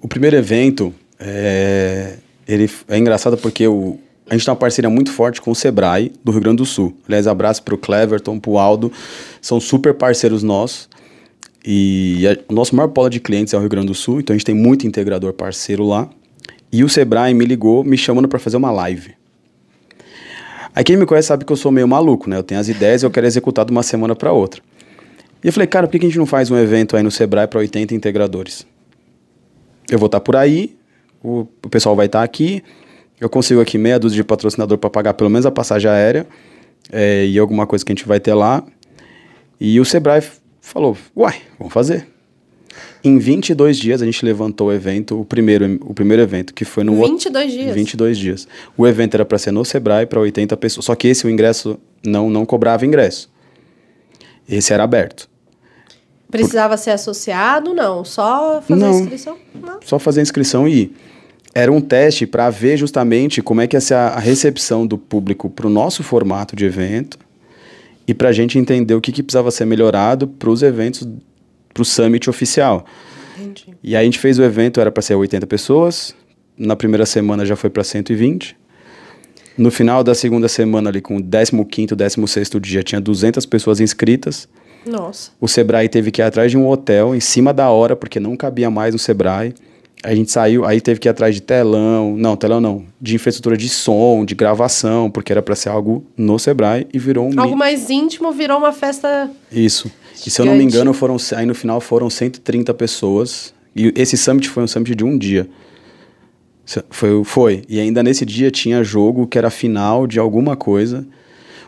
[0.01, 2.15] O primeiro evento é,
[2.47, 3.99] ele é engraçado porque o,
[4.29, 6.97] a gente tem uma parceria muito forte com o Sebrae do Rio Grande do Sul.
[7.07, 8.93] Aliás, abraço para o Cleverton, para o Aldo,
[9.41, 10.89] são super parceiros nossos.
[11.65, 14.35] E a, o nosso maior polo de clientes é o Rio Grande do Sul, então
[14.35, 16.09] a gente tem muito integrador parceiro lá.
[16.71, 19.15] E o Sebrae me ligou me chamando para fazer uma live.
[20.75, 22.37] Aí quem me conhece sabe que eu sou meio maluco, né?
[22.37, 24.63] Eu tenho as ideias e eu quero executar de uma semana para outra.
[25.43, 27.47] E eu falei, cara, por que a gente não faz um evento aí no Sebrae
[27.47, 28.67] para 80 integradores?
[29.91, 30.77] Eu vou estar tá por aí,
[31.23, 32.63] o, o pessoal vai estar tá aqui,
[33.21, 36.27] eu consigo aqui meia dúzia de patrocinador para pagar pelo menos a passagem aérea
[36.91, 38.65] é, e alguma coisa que a gente vai ter lá.
[39.61, 40.23] E o Sebrae
[40.61, 42.07] falou, uai, vamos fazer.
[43.03, 46.85] Em 22 dias a gente levantou o evento, o primeiro, o primeiro evento, que foi
[46.85, 47.75] no 22 outro, dias.
[47.75, 48.49] 22 dias.
[48.77, 51.79] O evento era para ser no Sebrae para 80 pessoas, só que esse o ingresso
[52.05, 53.31] não não cobrava ingresso.
[54.49, 55.29] Esse era aberto.
[56.31, 56.83] Precisava Por...
[56.83, 57.75] ser associado?
[57.75, 59.39] Não, só fazer não, a inscrição?
[59.55, 59.81] Não.
[59.85, 60.97] Só fazer a inscrição e ir
[61.55, 65.49] era um teste para ver justamente como é que ia ser a, recepção do público
[65.49, 67.19] para o nosso formato de evento
[68.07, 71.07] e para a gente entender o que, que precisava ser melhorado para os eventos,
[71.73, 72.85] para o summit oficial.
[73.39, 73.77] Entendi.
[73.83, 76.15] E aí a gente fez o evento, era para ser 80 pessoas,
[76.57, 78.57] na primeira semana já foi para 120.
[79.57, 84.49] No final da segunda semana, ali com o 15º, 16º dia, tinha 200 pessoas inscritas.
[84.87, 85.33] Nossa.
[85.41, 88.37] O Sebrae teve que ir atrás de um hotel em cima da hora, porque não
[88.37, 89.53] cabia mais no Sebrae.
[90.03, 93.57] A gente saiu, aí teve que ir atrás de telão, não, telão não, de infraestrutura
[93.57, 97.41] de som, de gravação, porque era para ser algo no Sebrae e virou um...
[97.41, 99.29] Algo mais íntimo, virou uma festa...
[99.51, 99.91] Isso.
[100.25, 104.17] E se eu não me engano, foram, aí no final foram 130 pessoas, e esse
[104.17, 105.49] summit foi um summit de um dia.
[106.91, 107.63] Foi, foi.
[107.69, 111.07] E ainda nesse dia tinha jogo que era final de alguma coisa.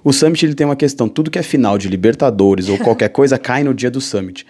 [0.05, 3.39] O Summit ele tem uma questão, tudo que é final de Libertadores ou qualquer coisa
[3.39, 4.47] cai no dia do Summit.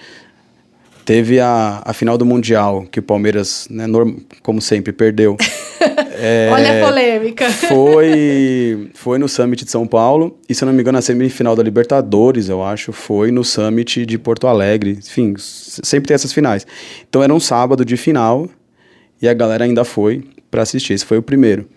[1.04, 5.36] Teve a, a final do Mundial, que o Palmeiras, né, norm, como sempre, perdeu.
[6.18, 7.50] é, Olha a polêmica.
[7.50, 11.56] Foi, foi no Summit de São Paulo, e se eu não me engano, a semifinal
[11.56, 14.98] da Libertadores, eu acho, foi no Summit de Porto Alegre.
[14.98, 16.66] Enfim, sempre tem essas finais.
[17.08, 18.48] Então era um sábado de final,
[19.20, 20.92] e a galera ainda foi para assistir.
[20.92, 21.68] Esse foi o primeiro.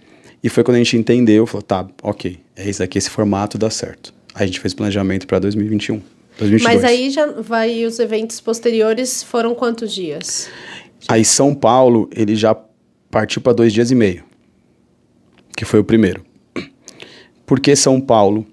[0.43, 3.69] E foi quando a gente entendeu, falou, tá, ok, é isso aqui, esse formato dá
[3.69, 4.13] certo.
[4.35, 6.01] Aí a gente fez planejamento para 2021.
[6.37, 6.63] 2022.
[6.63, 10.49] Mas aí já vai os eventos posteriores foram quantos dias?
[11.07, 12.55] Aí São Paulo, ele já
[13.11, 14.23] partiu para dois dias e meio,
[15.55, 16.25] que foi o primeiro.
[17.45, 18.45] Por que São Paulo?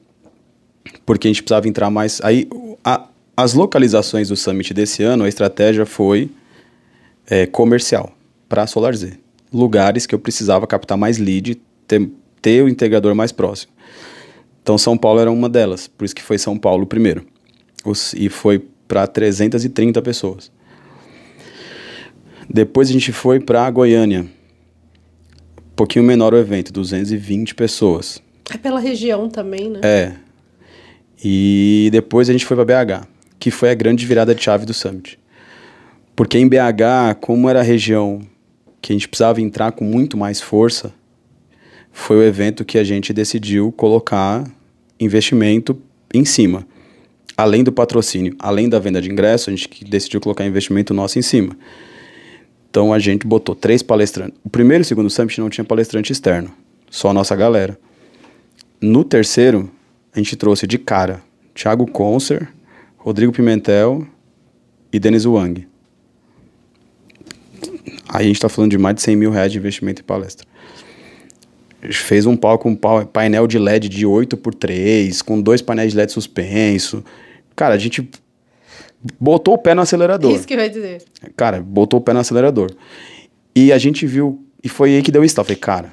[1.06, 2.20] Porque a gente precisava entrar mais.
[2.22, 2.48] Aí
[2.84, 6.28] a, as localizações do summit desse ano, a estratégia foi
[7.28, 8.12] é, comercial
[8.48, 9.12] para Solar Z.
[9.52, 12.10] Lugares que eu precisava captar mais lead, ter,
[12.42, 13.72] ter o integrador mais próximo.
[14.62, 17.24] Então São Paulo era uma delas, por isso que foi São Paulo primeiro
[17.84, 20.50] os, e foi para 330 pessoas.
[22.48, 24.22] Depois a gente foi para Goiânia.
[24.22, 28.20] Um pouquinho menor o evento, 220 pessoas.
[28.52, 29.80] É pela região também, né?
[29.82, 30.12] É.
[31.22, 33.06] E depois a gente foi para BH,
[33.38, 35.18] que foi a grande virada de chave do Summit.
[36.16, 38.20] Porque em BH, como era a região
[38.82, 40.92] que a gente precisava entrar com muito mais força,
[41.92, 44.44] foi o evento que a gente decidiu colocar
[44.98, 45.80] investimento
[46.12, 46.66] em cima
[47.40, 51.22] além do patrocínio, além da venda de ingresso, a gente decidiu colocar investimento nosso em
[51.22, 51.56] cima.
[52.68, 54.38] Então a gente botou três palestrantes.
[54.44, 56.52] O primeiro e o segundo summit não tinha palestrante externo,
[56.90, 57.78] só a nossa galera.
[58.80, 59.70] No terceiro,
[60.14, 61.22] a gente trouxe de cara
[61.54, 62.48] Thiago Concer,
[62.98, 64.06] Rodrigo Pimentel
[64.92, 65.66] e Denis Wang.
[68.08, 70.46] Aí a gente está falando de mais de 100 mil reais de investimento em palestra.
[71.82, 75.62] A gente fez um palco, um painel de LED de 8 por 3 com dois
[75.62, 77.02] painéis de LED suspenso.
[77.56, 78.08] Cara, a gente
[79.18, 80.32] botou o pé no acelerador.
[80.32, 81.02] Isso que vai dizer.
[81.36, 82.70] Cara, botou o pé no acelerador.
[83.54, 85.38] E a gente viu, e foi aí que deu isso.
[85.38, 85.92] Eu falei, cara,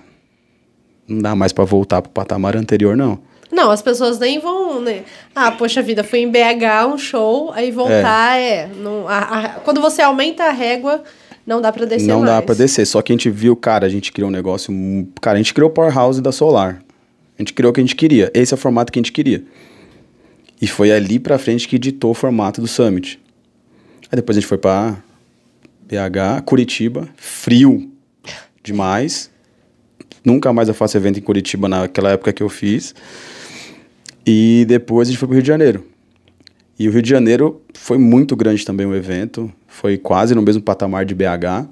[1.08, 3.20] não dá mais para voltar pro patamar anterior, não.
[3.52, 5.04] Não, as pessoas nem vão, né?
[5.34, 8.50] Ah, poxa vida, fui em BH, um show, aí voltar é.
[8.50, 11.02] é não, a, a, quando você aumenta a régua,
[11.46, 12.34] não dá para descer Não mais.
[12.34, 14.74] dá para descer, só que a gente viu, cara, a gente criou um negócio,
[15.22, 16.84] cara, a gente criou o Powerhouse da Solar.
[17.38, 18.32] A gente criou o que a gente queria.
[18.34, 19.44] Esse é o formato que a gente queria.
[20.62, 23.20] E foi ali pra frente que ditou o formato do Summit.
[24.12, 24.98] Aí depois a gente foi pra
[25.82, 27.92] BH, Curitiba, frio
[28.64, 29.30] demais.
[30.26, 32.96] Nunca mais eu faço evento em Curitiba naquela época que eu fiz.
[34.26, 35.86] E depois a gente foi para o Rio de Janeiro.
[36.80, 40.62] E o Rio de Janeiro foi muito grande também o evento, foi quase no mesmo
[40.62, 41.68] patamar de BH.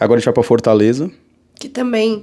[0.00, 1.10] Agora a gente vai para Fortaleza.
[1.54, 2.22] Que também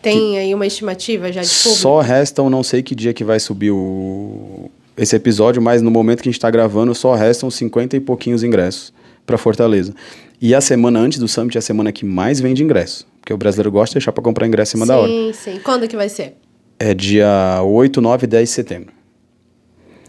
[0.00, 1.76] tem que aí uma estimativa já de público?
[1.76, 6.22] Só restam, não sei que dia que vai subir o, esse episódio, mas no momento
[6.22, 8.92] que a gente está gravando, só restam 50 e pouquinhos ingressos
[9.24, 9.94] para Fortaleza.
[10.40, 13.06] E a semana antes do Summit é a semana que mais vende ingresso.
[13.20, 15.08] Porque o brasileiro gosta de deixar para comprar ingresso em cima sim, da hora.
[15.08, 15.60] Sim, sim.
[15.62, 16.36] Quando que vai ser?
[16.78, 18.92] É dia 8, 9 e 10 de setembro.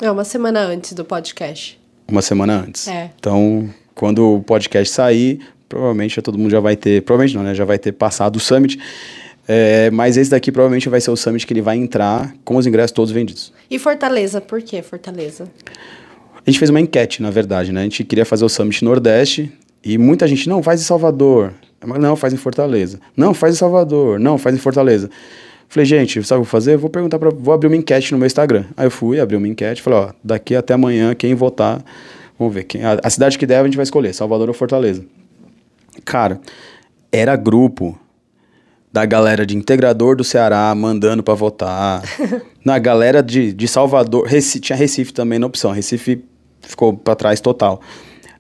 [0.02, 1.80] É uma semana antes do podcast.
[2.10, 2.88] Uma semana antes.
[2.88, 3.12] É.
[3.20, 7.04] Então, quando o podcast sair, provavelmente todo mundo já vai ter.
[7.04, 7.54] Provavelmente não, né?
[7.54, 8.80] Já vai ter passado o Summit.
[9.48, 12.66] É, mas esse daqui provavelmente vai ser o Summit que ele vai entrar com os
[12.66, 13.52] ingressos todos vendidos.
[13.70, 15.46] E Fortaleza, por que Fortaleza?
[16.46, 17.82] A gente fez uma enquete, na verdade, né?
[17.82, 19.52] A gente queria fazer o Summit Nordeste
[19.84, 21.54] e muita gente, não, faz em Salvador.
[22.00, 23.00] Não, faz em Fortaleza.
[23.16, 24.20] Não, faz em Salvador.
[24.20, 25.10] Não, faz em Fortaleza.
[25.68, 26.78] Falei, gente, sabe o que vou fazer?
[26.78, 28.66] Vou perguntar para, vou abrir uma enquete no meu Instagram.
[28.78, 31.84] Aí eu fui, abri uma enquete, falei, ó, daqui até amanhã quem votar,
[32.38, 35.04] vamos ver quem, a, a cidade que der a gente vai escolher, Salvador ou Fortaleza.
[36.06, 36.40] Cara,
[37.12, 37.98] era grupo
[38.94, 42.04] da galera de integrador do Ceará mandando para votar.
[42.64, 45.72] Na galera de, de Salvador, Recife, tinha Recife também na opção.
[45.72, 46.24] Recife
[46.62, 47.82] ficou para trás total.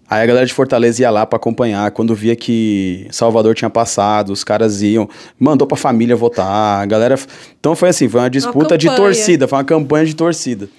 [0.07, 1.89] Aí a galera de Fortaleza ia lá para acompanhar.
[1.89, 6.83] Quando via que Salvador tinha passado, os caras iam, mandou pra família votar.
[6.83, 7.15] A galera.
[7.59, 10.69] Então foi assim, foi uma disputa uma de torcida, foi uma campanha de torcida.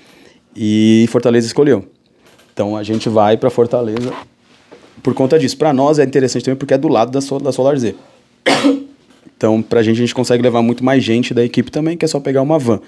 [0.55, 1.85] E Fortaleza escolheu.
[2.53, 4.13] Então a gente vai para Fortaleza
[5.03, 5.59] por conta disso.
[5.59, 7.97] Para nós é interessante também porque é do lado da, da Solar Z.
[9.37, 12.09] Então, pra gente, a gente consegue levar muito mais gente da equipe também, que é
[12.09, 12.81] só pegar uma van.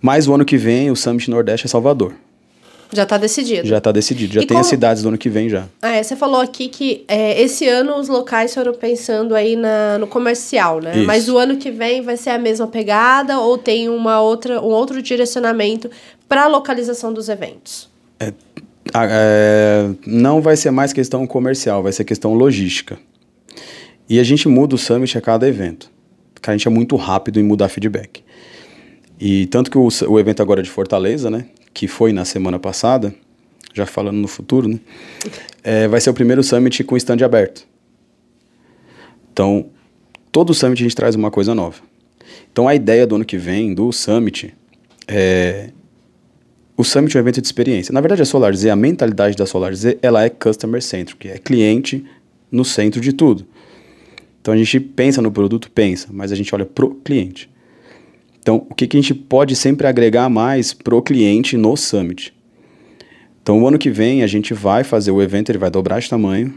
[0.00, 2.12] Mas o ano que vem, o Summit Nordeste é Salvador.
[2.92, 3.66] Já está decidido.
[3.66, 4.34] Já está decidido.
[4.34, 4.60] Já e tem como...
[4.60, 5.64] as cidades do ano que vem já.
[5.80, 10.06] É, você falou aqui que é, esse ano os locais foram pensando aí na, no
[10.06, 10.98] comercial, né?
[10.98, 11.06] Isso.
[11.06, 14.66] Mas o ano que vem vai ser a mesma pegada ou tem uma outra, um
[14.66, 15.90] outro direcionamento
[16.28, 17.88] para a localização dos eventos?
[18.20, 18.32] É,
[18.94, 22.98] é, não vai ser mais questão comercial, vai ser questão logística.
[24.12, 25.90] E a gente muda o summit a cada evento.
[26.34, 28.22] Porque a gente é muito rápido em mudar feedback.
[29.18, 33.14] E tanto que o, o evento agora de Fortaleza, né, que foi na semana passada,
[33.72, 34.78] já falando no futuro, né,
[35.64, 37.66] é, vai ser o primeiro summit com stand aberto.
[39.32, 39.70] Então,
[40.30, 41.80] todo summit a gente traz uma coisa nova.
[42.52, 44.54] Então, a ideia do ano que vem, do summit,
[45.08, 45.70] é...
[46.76, 47.94] O Summit é um evento de experiência.
[47.94, 52.04] Na verdade, a SolarZ, a mentalidade da SolarZ, ela é customer centric, é cliente
[52.50, 53.46] no centro de tudo.
[54.42, 57.48] Então a gente pensa no produto, pensa, mas a gente olha pro cliente.
[58.40, 62.34] Então, o que, que a gente pode sempre agregar mais pro cliente no Summit?
[63.40, 66.10] Então, o ano que vem a gente vai fazer o evento, ele vai dobrar de
[66.10, 66.52] tamanho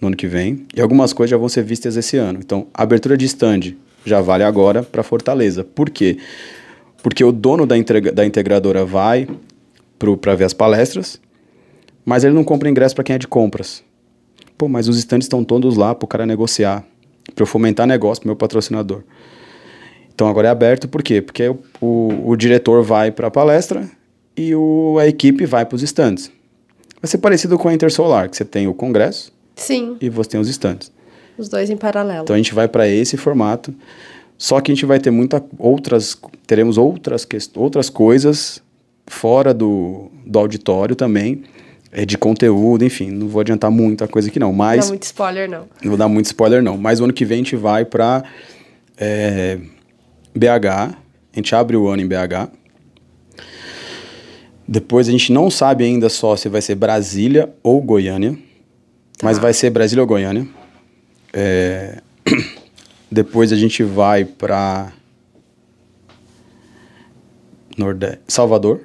[0.00, 2.38] no ano que vem, e algumas coisas já vão ser vistas esse ano.
[2.40, 5.64] Então, abertura de stand já vale agora para Fortaleza.
[5.64, 6.18] Por quê?
[7.02, 7.74] Porque o dono da,
[8.14, 9.26] da integradora vai
[9.98, 11.20] para ver as palestras,
[12.04, 13.82] mas ele não compra ingresso para quem é de compras.
[14.56, 16.84] Pô, mas os stands estão todos lá para o cara negociar
[17.34, 19.02] para eu fomentar negócio para meu patrocinador.
[20.14, 21.20] Então agora é aberto, por quê?
[21.20, 23.88] Porque o, o, o diretor vai para a palestra
[24.36, 26.30] e o, a equipe vai para os stands.
[27.02, 29.96] Vai ser parecido com a Intersolar, que você tem o congresso Sim.
[30.00, 30.90] e você tem os stands.
[31.36, 32.22] Os dois em paralelo.
[32.22, 33.74] Então a gente vai para esse formato.
[34.38, 38.62] Só que a gente vai ter muitas outras, teremos outras, outras coisas
[39.06, 41.44] fora do, do auditório também,
[41.92, 44.78] é de conteúdo, enfim, não vou adiantar muita coisa aqui não, mas...
[44.78, 45.68] Não dá muito spoiler não.
[45.82, 48.24] Não vou dar muito spoiler não, mas o ano que vem a gente vai para
[48.96, 49.58] é,
[50.34, 50.96] BH, a
[51.36, 52.50] gente abre o ano em BH,
[54.68, 59.24] depois a gente não sabe ainda só se vai ser Brasília ou Goiânia, tá.
[59.24, 60.46] mas vai ser Brasília ou Goiânia.
[61.32, 62.00] É,
[63.10, 64.92] depois a gente vai para
[67.78, 68.80] Nordeste, Salvador.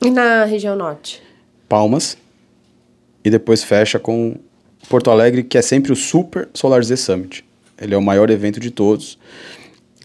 [0.00, 1.23] E na região norte?
[1.74, 2.16] Palmas
[3.24, 4.36] e depois fecha com
[4.88, 7.44] Porto Alegre, que é sempre o Super Solar Z Summit.
[7.76, 9.18] Ele é o maior evento de todos.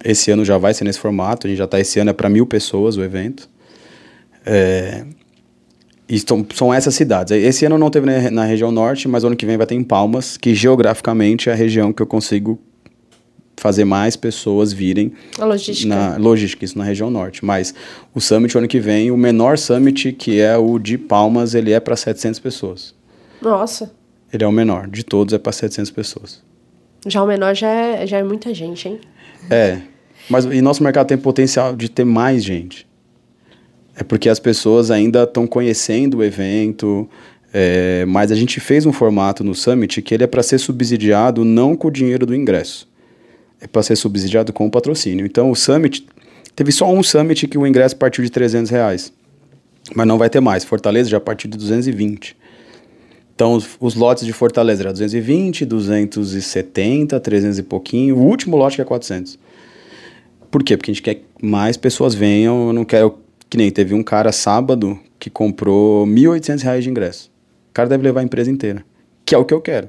[0.03, 2.27] Esse ano já vai ser nesse formato, a gente já está esse ano é para
[2.27, 3.47] mil pessoas o evento.
[4.43, 5.05] É,
[6.55, 7.33] são essas cidades.
[7.33, 9.83] Esse ano não teve na, na região norte, mas ano que vem vai ter em
[9.83, 12.59] Palmas, que geograficamente é a região que eu consigo
[13.59, 15.11] fazer mais pessoas virem.
[15.37, 15.87] A logística.
[15.87, 17.43] Na logística, isso na região norte.
[17.43, 17.73] Mas
[18.13, 21.79] o summit ano que vem, o menor summit, que é o de Palmas, ele é
[21.79, 22.95] para 700 pessoas.
[23.41, 23.91] Nossa.
[24.31, 26.41] Ele é o menor, de todos é para 700 pessoas.
[27.05, 28.99] Já o menor já é, já é muita gente, hein?
[29.49, 29.79] É.
[30.29, 32.87] Mas e nosso mercado tem potencial de ter mais gente.
[33.95, 37.09] É porque as pessoas ainda estão conhecendo o evento,
[37.53, 41.43] é, mas a gente fez um formato no Summit que ele é para ser subsidiado
[41.43, 42.88] não com o dinheiro do ingresso
[43.61, 45.25] é para ser subsidiado com o patrocínio.
[45.25, 46.05] Então, o Summit
[46.59, 49.13] Teve só um summit que o ingresso partiu de 300 reais.
[49.95, 50.65] Mas não vai ter mais.
[50.65, 52.35] Fortaleza já partiu de 220.
[53.33, 58.17] Então, os, os lotes de Fortaleza era 220, 270, 300 e pouquinho.
[58.17, 59.39] O último lote que é 400.
[60.51, 60.75] Por quê?
[60.75, 62.67] Porque a gente quer que mais pessoas venham.
[62.67, 63.17] Eu não quero.
[63.49, 67.31] Que nem teve um cara sábado que comprou R$ 1.800 de ingresso.
[67.69, 68.83] O cara deve levar a empresa inteira.
[69.25, 69.87] Que é o que eu quero.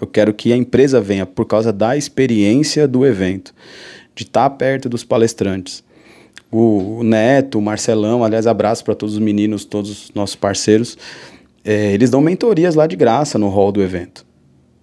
[0.00, 3.54] Eu quero que a empresa venha por causa da experiência do evento,
[4.14, 5.84] de estar perto dos palestrantes.
[6.50, 10.96] O, o Neto, o Marcelão, aliás, abraço para todos os meninos, todos os nossos parceiros.
[11.64, 14.24] É, eles dão mentorias lá de graça no hall do evento.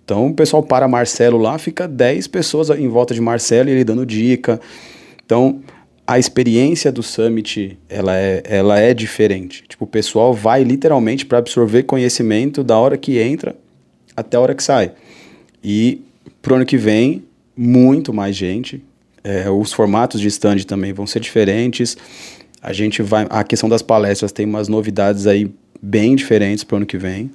[0.05, 3.83] Então o pessoal para Marcelo lá, fica 10 pessoas em volta de Marcelo e ele
[3.83, 4.61] dando dica.
[5.25, 5.59] Então
[6.07, 9.65] a experiência do Summit ela é, ela é diferente.
[9.67, 13.53] Tipo, o pessoal vai literalmente para absorver conhecimento da hora que entra
[14.15, 14.93] até a hora que sai.
[15.69, 16.01] E
[16.41, 18.81] pro ano que vem, muito mais gente.
[19.21, 21.97] É, os formatos de stand também vão ser diferentes.
[22.61, 23.27] A gente vai.
[23.29, 25.51] A questão das palestras tem umas novidades aí
[25.81, 27.29] bem diferentes para o ano que vem.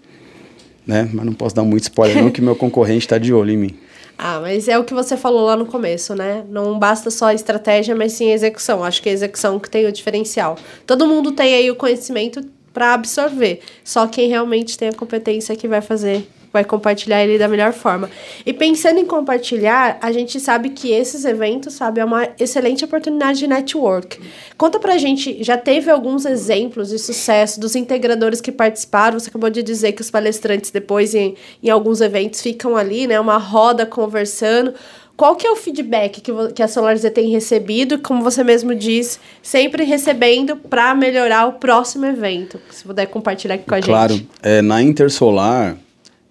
[0.87, 1.11] Né?
[1.12, 3.77] Mas não posso dar muito spoiler, não, que meu concorrente está de olho em mim.
[4.16, 6.42] Ah, mas é o que você falou lá no começo, né?
[6.49, 8.83] Não basta só a estratégia, mas sim a execução.
[8.83, 10.57] Acho que é a execução que tem o diferencial.
[10.87, 12.40] Todo mundo tem aí o conhecimento
[12.73, 13.61] para absorver.
[13.85, 18.11] Só quem realmente tem a competência que vai fazer vai compartilhar ele da melhor forma.
[18.45, 23.38] E pensando em compartilhar, a gente sabe que esses eventos, sabe, é uma excelente oportunidade
[23.38, 24.21] de network.
[24.59, 29.19] Conta pra gente, já teve alguns exemplos de sucesso dos integradores que participaram?
[29.19, 33.19] Você acabou de dizer que os palestrantes depois em, em alguns eventos ficam ali, né,
[33.19, 34.75] uma roda conversando.
[35.17, 39.21] Qual que é o feedback que, que a SolarZ tem recebido, como você mesmo diz,
[39.43, 42.59] sempre recebendo para melhorar o próximo evento?
[42.71, 44.27] Se puder compartilhar aqui com a claro, gente.
[44.27, 45.77] Claro, é, na Intersolar,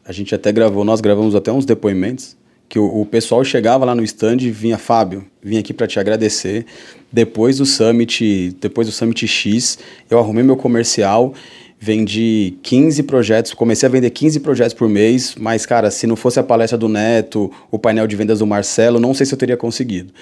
[0.05, 2.35] a gente até gravou, nós gravamos até uns depoimentos,
[2.67, 5.99] que o, o pessoal chegava lá no stand e vinha, Fábio, vim aqui para te
[5.99, 6.65] agradecer.
[7.11, 9.77] Depois do Summit, depois do Summit X,
[10.09, 11.33] eu arrumei meu comercial,
[11.77, 16.39] vendi 15 projetos, comecei a vender 15 projetos por mês, mas cara, se não fosse
[16.39, 19.57] a palestra do Neto, o painel de vendas do Marcelo, não sei se eu teria
[19.57, 20.13] conseguido.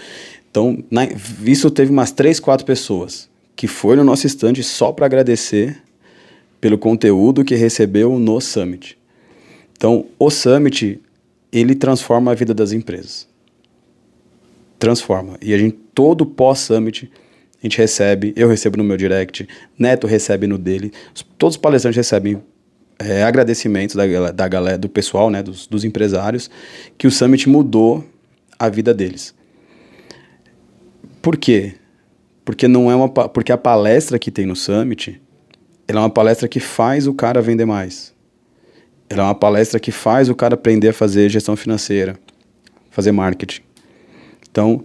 [0.49, 1.07] Então, na,
[1.45, 5.83] isso teve umas 3, 4 pessoas que foram no nosso stand só para agradecer
[6.59, 8.98] pelo conteúdo que recebeu no Summit.
[9.79, 11.01] Então, o Summit,
[11.53, 13.25] ele transforma a vida das empresas.
[14.77, 15.37] Transforma.
[15.41, 17.09] E a gente, todo pós-Summit,
[17.63, 20.91] a gente recebe, eu recebo no meu direct, Neto recebe no dele,
[21.37, 22.43] todos os palestrantes recebem
[22.99, 26.51] é, agradecimentos da, da galera, do pessoal, né, dos, dos empresários,
[26.97, 28.03] que o Summit mudou
[28.59, 29.33] a vida deles.
[31.21, 31.75] Por quê?
[32.43, 35.21] Porque não é uma porque a palestra que tem no Summit,
[35.87, 38.13] ela é uma palestra que faz o cara vender mais.
[39.09, 42.15] Ela é uma palestra que faz o cara aprender a fazer gestão financeira,
[42.91, 43.61] fazer marketing.
[44.51, 44.83] Então,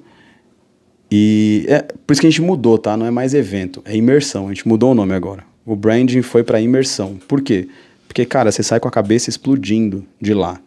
[1.11, 2.97] e é por isso que a gente mudou, tá?
[2.97, 4.47] Não é mais evento, é imersão.
[4.47, 5.45] A gente mudou o nome agora.
[5.65, 7.17] O branding foi para imersão.
[7.29, 7.69] Por quê?
[8.09, 10.61] Porque, cara, você sai com a cabeça explodindo de lá.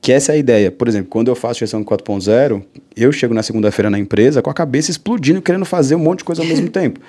[0.00, 0.70] Que essa é a ideia.
[0.70, 2.62] Por exemplo, quando eu faço gestão 4.0,
[2.96, 6.24] eu chego na segunda-feira na empresa com a cabeça explodindo, querendo fazer um monte de
[6.24, 7.00] coisa ao mesmo tempo.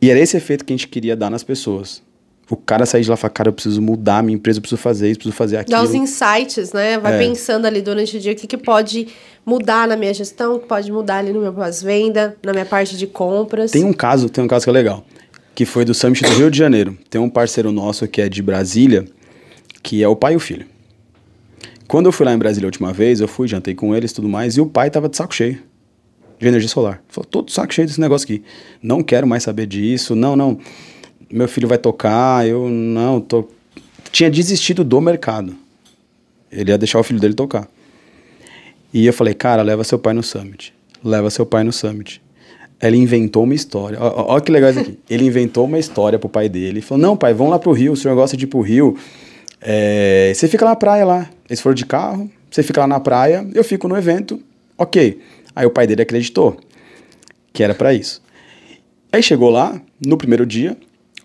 [0.00, 2.02] E era esse efeito que a gente queria dar nas pessoas
[2.50, 4.62] o cara sair de lá e falar, cara, eu preciso mudar a minha empresa, eu
[4.62, 5.76] preciso fazer isso, preciso fazer aquilo.
[5.76, 6.98] Dá os insights, né?
[6.98, 7.18] Vai é.
[7.18, 9.08] pensando ali durante o dia o que, que pode
[9.44, 12.96] mudar na minha gestão, o que pode mudar ali no meu pós-venda, na minha parte
[12.96, 13.70] de compras.
[13.70, 15.04] Tem um caso, tem um caso que é legal,
[15.54, 16.96] que foi do Summit do Rio de Janeiro.
[17.10, 19.04] Tem um parceiro nosso que é de Brasília,
[19.82, 20.66] que é o pai e o filho.
[21.86, 24.14] Quando eu fui lá em Brasília a última vez, eu fui, jantei com eles e
[24.14, 25.58] tudo mais, e o pai tava de saco cheio
[26.38, 27.02] de energia solar.
[27.08, 28.42] Falou, todo saco cheio desse negócio aqui.
[28.82, 30.58] Não quero mais saber disso, não, não
[31.30, 33.48] meu filho vai tocar, eu não, tô...
[34.10, 35.54] Tinha desistido do mercado.
[36.50, 37.68] Ele ia deixar o filho dele tocar.
[38.92, 40.72] E eu falei, cara, leva seu pai no Summit.
[41.04, 42.22] Leva seu pai no Summit.
[42.80, 43.98] Ele inventou uma história.
[44.00, 44.98] Olha que legal isso aqui.
[45.10, 46.66] Ele inventou uma história pro pai dele.
[46.66, 47.92] Ele falou: Não, pai, vamos lá pro Rio.
[47.92, 48.96] O senhor gosta de ir pro Rio.
[49.60, 51.28] É, você fica na praia lá.
[51.48, 52.30] Eles foram de carro.
[52.50, 53.46] Você fica lá na praia.
[53.52, 54.40] Eu fico no evento.
[54.76, 55.20] Ok.
[55.56, 56.56] Aí o pai dele acreditou
[57.52, 58.22] que era para isso.
[59.12, 60.76] Aí chegou lá, no primeiro dia,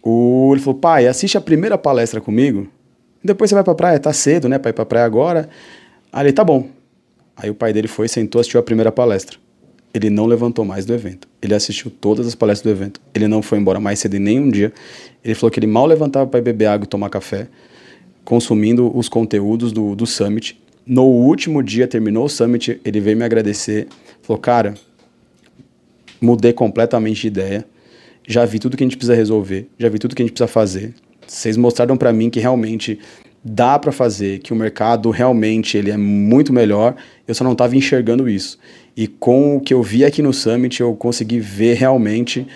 [0.03, 2.67] o, ele falou, pai, assiste a primeira palestra comigo,
[3.23, 5.47] depois você vai pra praia, tá cedo, né, pra ir pra praia agora.
[6.11, 6.67] Aí ele, tá bom.
[7.37, 9.37] Aí o pai dele foi, sentou, assistiu a primeira palestra.
[9.93, 11.27] Ele não levantou mais do evento.
[11.41, 12.99] Ele assistiu todas as palestras do evento.
[13.13, 14.73] Ele não foi embora mais cedo em nenhum dia.
[15.23, 17.47] Ele falou que ele mal levantava para beber água e tomar café,
[18.25, 20.61] consumindo os conteúdos do, do Summit.
[20.85, 23.87] No último dia, terminou o Summit, ele veio me agradecer.
[24.21, 24.73] Falou, cara,
[26.19, 27.72] mudei completamente de ideia
[28.27, 30.47] já vi tudo que a gente precisa resolver, já vi tudo que a gente precisa
[30.47, 30.93] fazer.
[31.27, 32.99] Vocês mostraram para mim que realmente
[33.43, 36.95] dá para fazer, que o mercado realmente ele é muito melhor,
[37.27, 38.57] eu só não estava enxergando isso.
[38.95, 42.47] E com o que eu vi aqui no Summit, eu consegui ver realmente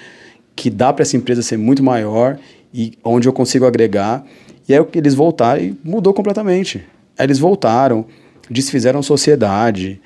[0.56, 2.38] que dá para essa empresa ser muito maior
[2.74, 4.26] e onde eu consigo agregar.
[4.68, 6.84] E aí eles voltaram e mudou completamente.
[7.18, 8.06] Aí eles voltaram,
[8.50, 10.00] desfizeram sociedade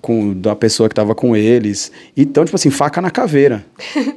[0.00, 1.92] com da pessoa que estava com eles.
[2.16, 3.64] Então, tipo assim, faca na caveira.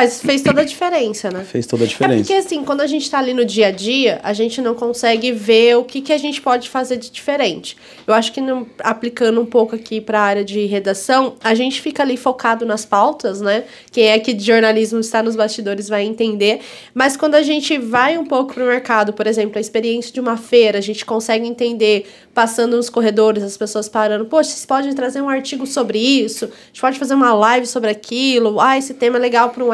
[0.00, 1.44] Faz, fez toda a diferença, né?
[1.44, 2.20] Fez toda a diferença.
[2.20, 4.74] É porque, assim, quando a gente está ali no dia a dia, a gente não
[4.74, 7.76] consegue ver o que, que a gente pode fazer de diferente.
[8.06, 8.40] Eu acho que,
[8.82, 12.86] aplicando um pouco aqui para a área de redação, a gente fica ali focado nas
[12.86, 13.64] pautas, né?
[13.92, 16.60] Quem é que de jornalismo está nos bastidores vai entender.
[16.94, 20.20] Mas quando a gente vai um pouco para o mercado, por exemplo, a experiência de
[20.20, 24.94] uma feira, a gente consegue entender, passando nos corredores, as pessoas parando, poxa, vocês podem
[24.94, 28.94] trazer um artigo sobre isso, a gente pode fazer uma live sobre aquilo, ah, esse
[28.94, 29.70] tema é legal para um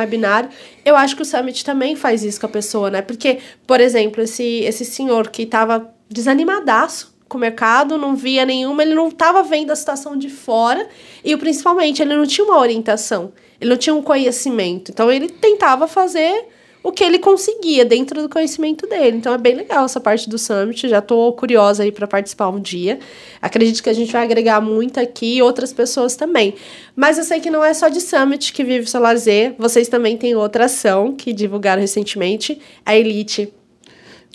[0.85, 3.03] Eu acho que o Summit também faz isso com a pessoa, né?
[3.03, 8.83] Porque, por exemplo, esse, esse senhor que estava desanimadaço com o mercado, não via nenhuma,
[8.83, 10.89] ele não estava vendo a situação de fora
[11.25, 14.93] e principalmente ele não tinha uma orientação, ele não tinha um conhecimento.
[14.93, 16.47] Então ele tentava fazer
[16.87, 19.17] o que ele conseguia dentro do conhecimento dele.
[19.17, 20.89] Então é bem legal essa parte do Summit.
[20.89, 23.01] Já estou curiosa aí para participar um dia.
[23.43, 26.55] Acredito que a gente vai agregar muito aqui e outras pessoas também.
[26.95, 29.57] Mas eu sei que não é só de Summit que vive o Solar Z.
[29.59, 33.53] Vocês também têm outra ação que divulgaram recentemente, a Elite.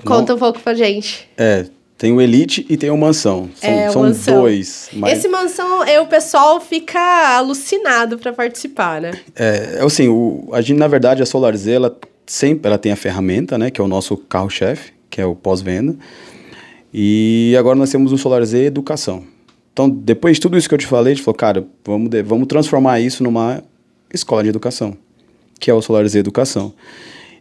[0.04, 1.30] Conta não, um pouco pra gente.
[1.38, 3.50] É, tem o Elite e tem o Mansão.
[3.56, 4.42] São, é, são mansão.
[4.42, 4.90] dois.
[4.92, 5.20] Mas...
[5.20, 7.00] Esse Mansão, é, o pessoal fica
[7.38, 9.14] alucinado para participar, né?
[9.38, 12.96] É, assim, o, a gente, na verdade, a Solar Z, ela sempre ela tem a
[12.96, 15.96] ferramenta, né, que é o nosso carro-chefe, que é o pós-venda.
[16.94, 19.24] E agora nós temos o Solar Z Educação.
[19.74, 22.22] Então, depois de tudo isso que eu te falei, a gente falou, cara, vamos, de,
[22.22, 23.64] vamos transformar isso numa
[24.14, 24.98] escola de educação,
[25.60, 26.74] que é o Solar Z Educação.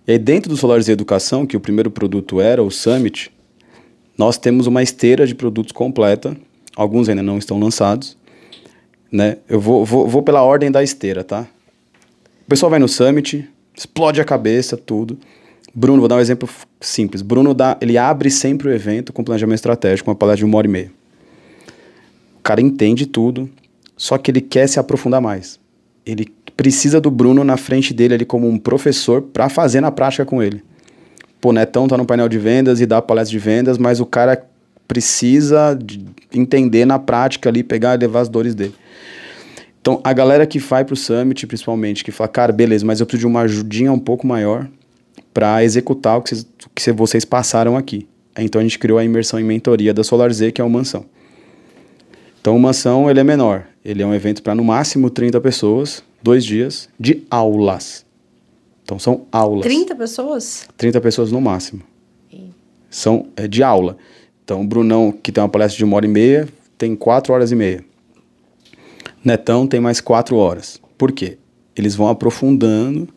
[0.06, 3.32] E aí, dentro do Solar Z Educação, que o primeiro produto era o Summit,
[4.16, 6.36] nós temos uma esteira de produtos completa,
[6.76, 8.16] alguns ainda não estão lançados,
[9.10, 9.38] né?
[9.48, 11.46] Eu vou, vou, vou pela ordem da esteira, tá?
[12.42, 15.18] O pessoal vai no Summit, explode a cabeça, tudo.
[15.74, 16.48] Bruno, vou dar um exemplo
[16.80, 17.22] simples.
[17.22, 20.66] Bruno dá, ele abre sempre o evento com planejamento estratégico, uma palestra de uma hora
[20.66, 20.92] e meia.
[22.38, 23.48] O cara entende tudo,
[23.96, 25.60] só que ele quer se aprofundar mais.
[26.04, 30.24] Ele precisa do Bruno na frente dele ali como um professor para fazer na prática
[30.24, 30.62] com ele.
[31.40, 34.44] Pô, Netão tá no painel de vendas e dá palestra de vendas, mas o cara
[34.86, 35.78] precisa
[36.34, 38.74] entender na prática ali, pegar e levar as dores dele.
[39.80, 43.20] Então, a galera que vai pro Summit, principalmente, que fala, cara, beleza, mas eu preciso
[43.20, 44.68] de uma ajudinha um pouco maior
[45.32, 48.06] para executar o que, vocês, o que vocês passaram aqui.
[48.38, 51.06] Então, a gente criou a imersão em mentoria da Solar Z, que é o Mansão.
[52.40, 53.66] Então, o Mansão, ele é menor.
[53.84, 58.04] Ele é um evento para, no máximo, 30 pessoas, dois dias, de aulas.
[58.84, 59.62] Então, são aulas.
[59.62, 60.68] 30 pessoas?
[60.76, 61.82] 30 pessoas no máximo.
[62.30, 62.50] E...
[62.90, 63.96] São é, de aula.
[64.44, 67.52] Então, o Brunão, que tem uma palestra de uma hora e meia, tem quatro horas
[67.52, 67.84] e meia.
[69.24, 70.80] Netão tem mais quatro horas.
[70.96, 71.38] Por quê?
[71.76, 73.08] Eles vão aprofundando.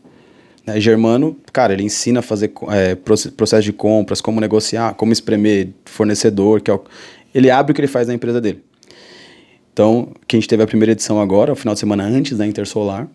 [0.65, 0.79] Né?
[0.79, 6.61] Germano, cara, ele ensina a fazer é, processo de compras, como negociar, como espremer fornecedor,
[6.61, 6.81] que é o,
[7.33, 8.63] ele abre o que ele faz na empresa dele.
[9.71, 12.45] Então, que a gente teve a primeira edição agora, o final de semana antes da
[12.45, 13.07] Intersolar.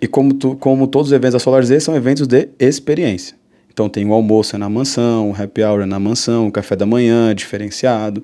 [0.00, 3.36] E como, tu, como todos os eventos da Solar Z, são eventos de experiência.
[3.72, 7.34] Então tem o almoço na mansão, o happy hour na mansão, o café da manhã
[7.34, 8.22] diferenciado.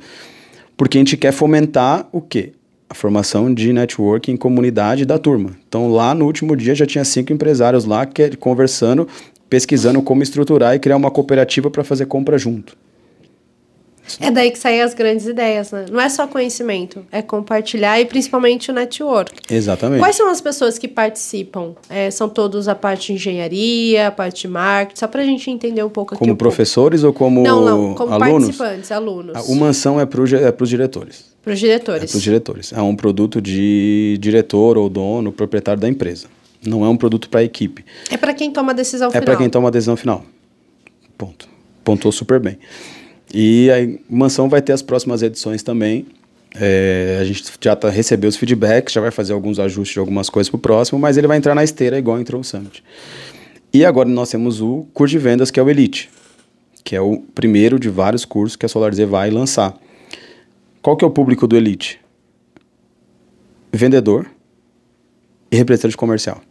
[0.77, 2.53] Porque a gente quer fomentar o quê?
[2.95, 5.51] A formação de networking comunidade da turma.
[5.69, 9.09] Então, lá no último dia já tinha cinco empresários lá que, conversando,
[9.51, 12.77] pesquisando como estruturar e criar uma cooperativa para fazer compra junto.
[14.21, 15.87] É daí que saem as grandes ideias, né?
[15.91, 19.33] Não é só conhecimento, é compartilhar e principalmente o network.
[19.51, 19.99] Exatamente.
[19.99, 21.75] Quais são as pessoas que participam?
[21.89, 25.51] É, são todos a parte de engenharia, a parte de marketing, só para a gente
[25.51, 28.45] entender um pouco Como professores um ou como Não, não, como alunos?
[28.45, 29.49] participantes, alunos.
[29.49, 31.34] O Mansão é para é os diretores.
[31.45, 32.05] Para os diretores.
[32.05, 32.73] É para os diretores.
[32.73, 36.27] É um produto de diretor ou dono, proprietário da empresa.
[36.67, 37.85] Não é um produto para a equipe.
[38.11, 39.23] É para quem toma a decisão é final.
[39.23, 40.25] É para quem toma a decisão final.
[41.19, 41.47] Ponto.
[41.85, 42.59] Pontou super bem.
[43.33, 46.07] E a Mansão vai ter as próximas edições também.
[46.59, 50.31] É, a gente já tá, recebeu os feedbacks, já vai fazer alguns ajustes de algumas
[50.31, 52.83] coisas para o próximo, mas ele vai entrar na esteira igual entrou o Summit.
[53.73, 56.09] E agora nós temos o curso de vendas, que é o Elite,
[56.85, 59.77] que é o primeiro de vários cursos que a SolarZ vai lançar.
[60.85, 61.99] Qual que é o público do Elite?
[63.73, 64.31] Vendedor
[65.51, 66.43] e representante comercial.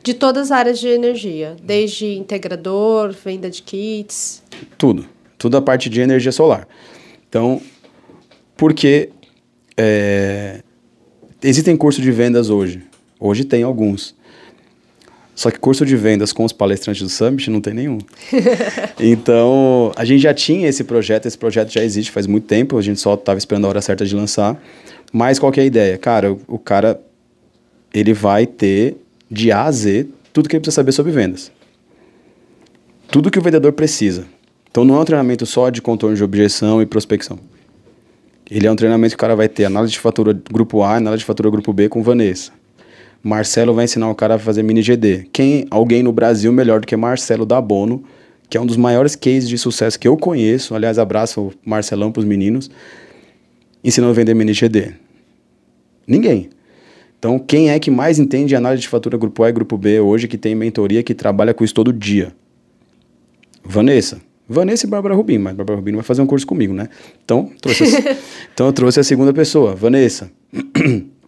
[0.00, 4.44] De todas as áreas de energia, desde integrador, venda de kits.
[4.78, 5.06] Tudo.
[5.36, 6.68] Tudo a parte de energia solar.
[7.28, 7.60] Então,
[8.56, 9.10] porque
[9.76, 10.62] é,
[11.42, 12.80] existem cursos de vendas hoje.
[13.18, 14.14] Hoje tem alguns.
[15.34, 17.98] Só que curso de vendas com os palestrantes do Summit não tem nenhum.
[19.00, 22.82] então, a gente já tinha esse projeto, esse projeto já existe faz muito tempo, a
[22.82, 24.62] gente só estava esperando a hora certa de lançar.
[25.12, 25.96] Mas qual é a ideia?
[25.96, 27.00] Cara, o, o cara
[27.94, 28.96] ele vai ter
[29.30, 31.52] de A a Z tudo que ele precisa saber sobre vendas.
[33.08, 34.26] Tudo que o vendedor precisa.
[34.70, 37.38] Então não é um treinamento só de contorno de objeção e prospecção.
[38.50, 41.20] Ele é um treinamento que o cara vai ter análise de fatura grupo A, análise
[41.20, 42.52] de fatura grupo B com Vanessa.
[43.22, 45.28] Marcelo vai ensinar o cara a fazer mini GD.
[45.32, 48.02] Quem, alguém no Brasil melhor do que Marcelo da Bono,
[48.50, 50.74] que é um dos maiores cases de sucesso que eu conheço.
[50.74, 52.70] Aliás, abraço o Marcelão para os meninos,
[53.82, 54.94] ensinando a vender mini GD.
[56.06, 56.50] Ninguém.
[57.18, 60.26] Então, quem é que mais entende análise de fatura grupo A e grupo B hoje,
[60.26, 62.34] que tem mentoria, que trabalha com isso todo dia?
[63.64, 64.20] Vanessa.
[64.48, 66.88] Vanessa e Bárbara Rubim, mas Bárbara Rubim vai fazer um curso comigo, né?
[67.24, 68.16] Então, trouxe a,
[68.52, 70.32] então eu trouxe a segunda pessoa, Vanessa.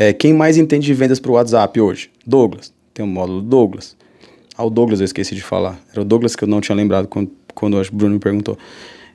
[0.00, 2.08] É, quem mais entende de vendas para o WhatsApp hoje?
[2.24, 2.72] Douglas.
[2.94, 3.96] Tem um módulo Douglas.
[4.56, 5.76] Ah, o Douglas eu esqueci de falar.
[5.90, 8.56] Era o Douglas que eu não tinha lembrado quando, quando o Bruno me perguntou.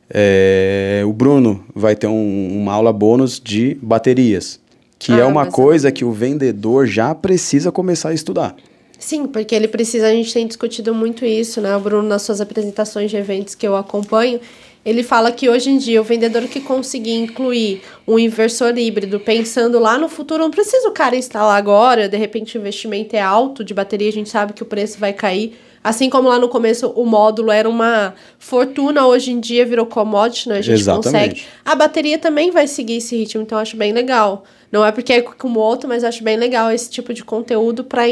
[0.09, 4.59] É, o Bruno vai ter um, uma aula bônus de baterias,
[4.99, 8.53] que é ah, é uma coisa que o vendedor já precisa começar a estudar.
[8.99, 11.75] Sim, porque ele precisa, a gente tem discutido muito isso, né?
[11.75, 14.39] O Bruno, nas suas apresentações de eventos que eu acompanho,
[14.85, 19.79] ele fala que hoje em dia o vendedor que conseguir incluir um inversor híbrido pensando
[19.79, 23.63] lá no futuro, não precisa o cara instalar agora, de repente o investimento é alto
[23.63, 25.57] de bateria, a gente sabe que o preço vai cair.
[25.83, 30.47] Assim como lá no começo o módulo era uma fortuna, hoje em dia virou commodity,
[30.47, 30.59] né?
[30.59, 31.03] A gente Exatamente.
[31.05, 31.43] consegue.
[31.65, 34.45] A bateria também vai seguir esse ritmo, então eu acho bem legal.
[34.71, 38.03] Não é porque é como outro, mas acho bem legal esse tipo de conteúdo para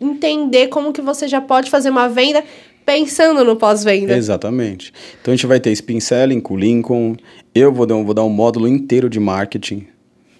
[0.00, 2.42] entender como que você já pode fazer uma venda
[2.88, 4.16] pensando no pós-venda.
[4.16, 4.94] Exatamente.
[5.20, 7.16] Então a gente vai ter spin selling com Lincoln,
[7.54, 9.86] eu vou dar, um, vou dar um módulo inteiro de marketing.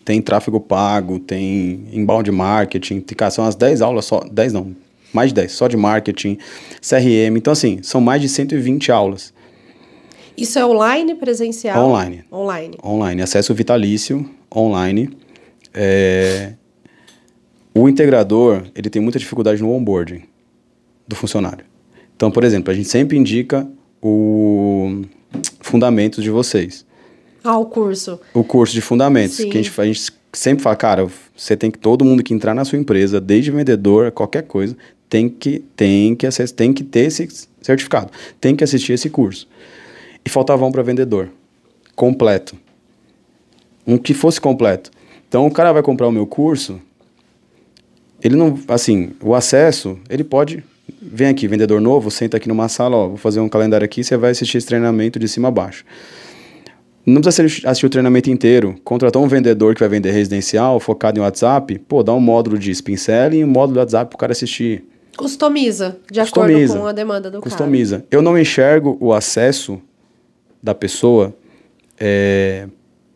[0.03, 4.75] Tem tráfego pago, tem inbound marketing, cara, são as 10 aulas só, 10 não,
[5.13, 6.39] mais de 10, só de marketing,
[6.81, 7.37] CRM.
[7.37, 9.35] Então assim, são mais de 120 aulas.
[10.35, 11.87] Isso é online, presencial?
[11.87, 12.25] Online.
[12.33, 12.79] Online.
[12.83, 14.27] Online, acesso vitalício,
[14.57, 15.11] online.
[15.75, 16.55] É...
[17.75, 20.23] O integrador, ele tem muita dificuldade no onboarding
[21.07, 21.68] do funcionário.
[22.19, 23.65] Então, por exemplo, a gente sempre indica
[24.03, 25.03] o
[25.61, 26.85] fundamentos de vocês.
[27.45, 28.19] Ah, o curso.
[28.35, 29.37] O curso de fundamentos.
[29.37, 29.49] Sim.
[29.49, 31.07] Que a gente, a gente sempre fala, cara,
[31.37, 34.77] você tem que todo mundo que entrar na sua empresa, desde vendedor, qualquer coisa,
[35.09, 37.29] tem que tem que acessar, tem que ter esse
[37.63, 38.11] certificado,
[38.41, 39.47] tem que assistir esse curso.
[40.25, 41.31] E faltava um para vendedor,
[41.95, 42.57] completo.
[43.87, 44.91] Um que fosse completo.
[45.29, 46.81] Então o cara vai comprar o meu curso,
[48.21, 50.65] ele não, assim, o acesso, ele pode
[51.13, 54.17] vem aqui, vendedor novo, senta aqui numa sala, ó, vou fazer um calendário aqui, você
[54.17, 55.85] vai assistir esse treinamento de cima a baixo.
[57.05, 58.77] Não precisa assistir o treinamento inteiro.
[58.85, 62.71] Contratou um vendedor que vai vender residencial, focado em WhatsApp, pô, dá um módulo de
[62.71, 64.85] spin selling e um módulo de WhatsApp para o cara assistir.
[65.17, 66.75] Customiza, de Customiza.
[66.75, 67.97] acordo com a demanda do Customiza.
[67.97, 68.09] cara.
[68.11, 69.81] Eu não enxergo o acesso
[70.63, 71.35] da pessoa,
[71.99, 72.69] é,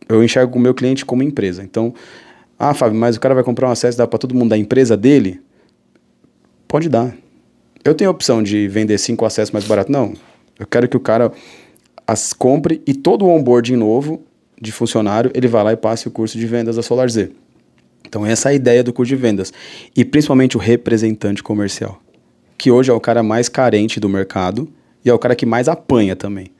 [0.08, 1.62] eu enxergo o meu cliente como empresa.
[1.62, 1.94] Então,
[2.58, 4.96] ah, Fábio, mas o cara vai comprar um acesso, dá para todo mundo da empresa
[4.96, 5.40] dele?
[6.66, 7.14] Pode dar.
[7.84, 9.90] Eu tenho a opção de vender cinco acessos mais barato?
[9.90, 10.14] Não.
[10.58, 11.32] Eu quero que o cara
[12.06, 14.22] as compre e todo o onboarding novo
[14.60, 17.30] de funcionário, ele vai lá e passe o curso de vendas da SolarZ.
[18.06, 19.52] Então essa é a ideia do curso de vendas.
[19.96, 22.00] E principalmente o representante comercial,
[22.56, 24.68] que hoje é o cara mais carente do mercado
[25.04, 26.52] e é o cara que mais apanha também.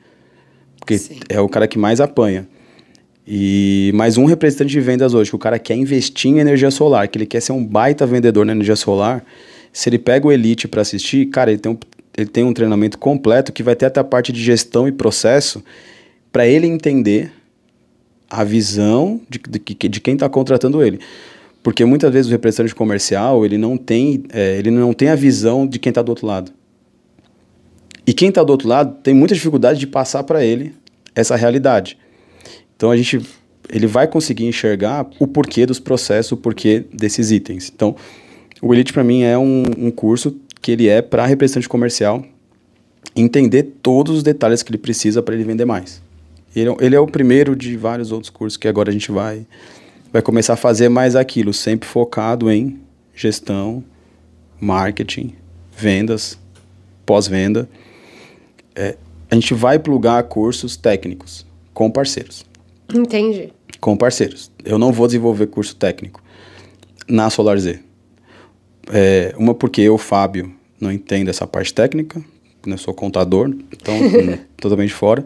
[0.77, 1.19] Porque Sim.
[1.29, 2.47] é o cara que mais apanha.
[3.25, 7.07] E mais um representante de vendas hoje, que o cara quer investir em energia solar,
[7.07, 9.23] que ele quer ser um baita vendedor na energia solar,
[9.73, 11.77] se ele pega o Elite para assistir, cara, ele tem, um,
[12.15, 15.63] ele tem um treinamento completo que vai ter até a parte de gestão e processo
[16.31, 17.33] para ele entender
[18.29, 20.99] a visão de, de, de quem está contratando ele.
[21.63, 25.65] Porque muitas vezes o representante comercial ele não tem, é, ele não tem a visão
[25.65, 26.51] de quem está do outro lado.
[28.05, 30.73] E quem está do outro lado tem muita dificuldade de passar para ele
[31.15, 31.97] essa realidade.
[32.75, 33.21] Então a gente,
[33.69, 37.71] ele vai conseguir enxergar o porquê dos processos, o porquê desses itens.
[37.73, 37.95] Então
[38.63, 42.23] o Elite para mim é um, um curso que ele é para representante comercial
[43.13, 46.01] entender todos os detalhes que ele precisa para ele vender mais.
[46.55, 49.45] Ele, é ele, é o primeiro de vários outros cursos que agora a gente vai,
[50.13, 52.79] vai começar a fazer mais aquilo, sempre focado em
[53.13, 53.83] gestão,
[54.61, 55.33] marketing,
[55.77, 56.39] vendas,
[57.05, 57.69] pós-venda.
[58.73, 58.95] É,
[59.29, 62.45] a gente vai plugar cursos técnicos com parceiros.
[62.93, 63.51] Entendi.
[63.81, 64.49] Com parceiros.
[64.63, 66.23] Eu não vou desenvolver curso técnico
[67.09, 67.79] na SolarZ.
[68.91, 72.23] É, uma porque eu, Fábio, não entendo essa parte técnica,
[72.65, 75.23] né, sou contador, então hum, totalmente fora.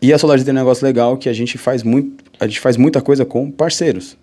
[0.00, 2.76] E a SolarZ tem um negócio legal que a gente faz muito, a gente faz
[2.76, 4.16] muita coisa com parceiros.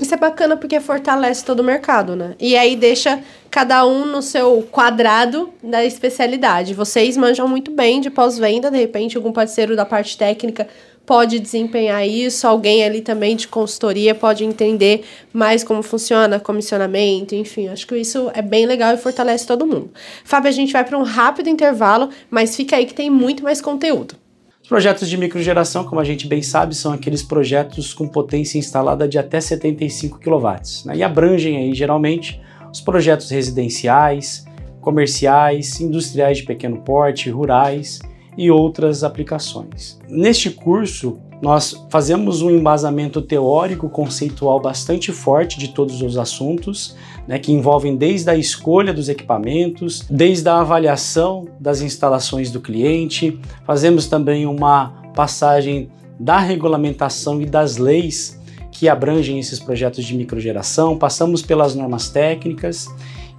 [0.00, 2.34] Isso é bacana porque fortalece todo o mercado, né?
[2.38, 3.20] E aí deixa
[3.50, 6.72] cada um no seu quadrado da especialidade.
[6.72, 10.68] Vocês manjam muito bem de pós-venda, de repente algum parceiro da parte técnica
[11.08, 17.66] pode desempenhar isso, alguém ali também de consultoria pode entender mais como funciona comissionamento, enfim,
[17.68, 19.90] acho que isso é bem legal e fortalece todo mundo.
[20.22, 23.58] Fábio, a gente vai para um rápido intervalo, mas fica aí que tem muito mais
[23.58, 24.16] conteúdo.
[24.62, 29.08] Os projetos de microgeração, como a gente bem sabe, são aqueles projetos com potência instalada
[29.08, 30.48] de até 75 kW
[30.84, 32.38] né, e abrangem aí geralmente
[32.70, 34.44] os projetos residenciais,
[34.82, 37.98] comerciais, industriais de pequeno porte, rurais
[38.38, 39.98] e outras aplicações.
[40.08, 47.38] Neste curso, nós fazemos um embasamento teórico conceitual bastante forte de todos os assuntos, né,
[47.38, 53.38] que envolvem desde a escolha dos equipamentos, desde a avaliação das instalações do cliente.
[53.66, 60.96] Fazemos também uma passagem da regulamentação e das leis que abrangem esses projetos de microgeração,
[60.96, 62.86] passamos pelas normas técnicas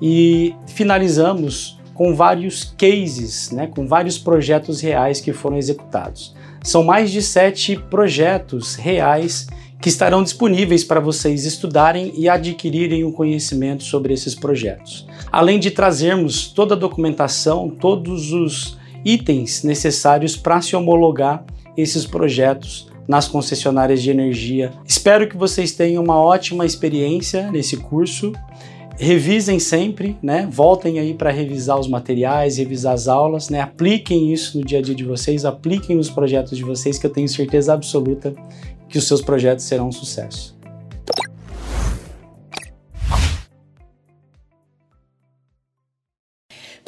[0.02, 6.34] e finalizamos com vários cases, né, com vários projetos reais que foram executados.
[6.64, 9.48] São mais de sete projetos reais
[9.82, 15.06] que estarão disponíveis para vocês estudarem e adquirirem o conhecimento sobre esses projetos.
[15.30, 21.44] Além de trazermos toda a documentação, todos os itens necessários para se homologar
[21.76, 24.72] esses projetos nas concessionárias de energia.
[24.86, 28.32] Espero que vocês tenham uma ótima experiência nesse curso
[29.00, 30.48] revisem sempre, né?
[30.52, 33.62] Voltem aí para revisar os materiais, revisar as aulas, né?
[33.62, 37.10] Apliquem isso no dia a dia de vocês, apliquem nos projetos de vocês, que eu
[37.10, 38.36] tenho certeza absoluta
[38.90, 40.59] que os seus projetos serão um sucesso.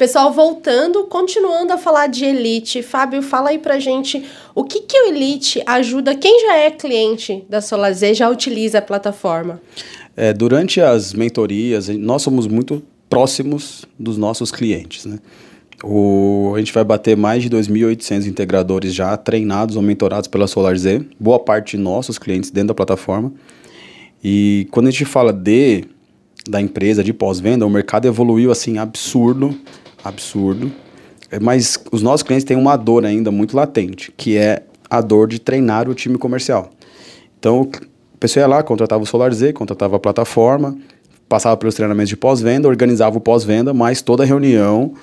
[0.02, 4.20] Pessoal, voltando, continuando a falar de Elite, Fábio, fala aí pra gente
[4.52, 8.82] o que, que o Elite ajuda quem já é cliente da Solazer, já utiliza a
[8.82, 9.62] plataforma.
[10.16, 15.04] É, durante as mentorias, nós somos muito próximos dos nossos clientes.
[15.04, 15.20] Né?
[15.84, 21.00] O, a gente vai bater mais de 2.800 integradores já treinados ou mentorados pela SolarZ,
[21.16, 23.32] boa parte de nossos clientes dentro da plataforma.
[24.24, 25.84] E quando a gente fala de
[26.48, 29.56] da empresa de pós-venda, o mercado evoluiu assim absurdo,
[30.04, 30.72] absurdo.
[31.30, 35.26] É, mas os nossos clientes têm uma dor ainda muito latente, que é a dor
[35.26, 36.70] de treinar o time comercial.
[37.38, 37.68] Então,
[38.22, 40.78] pessoa ia lá, contratava o Solar Z, contratava a plataforma,
[41.28, 44.94] passava pelos treinamentos de pós-venda, organizava o pós-venda, mas toda reunião,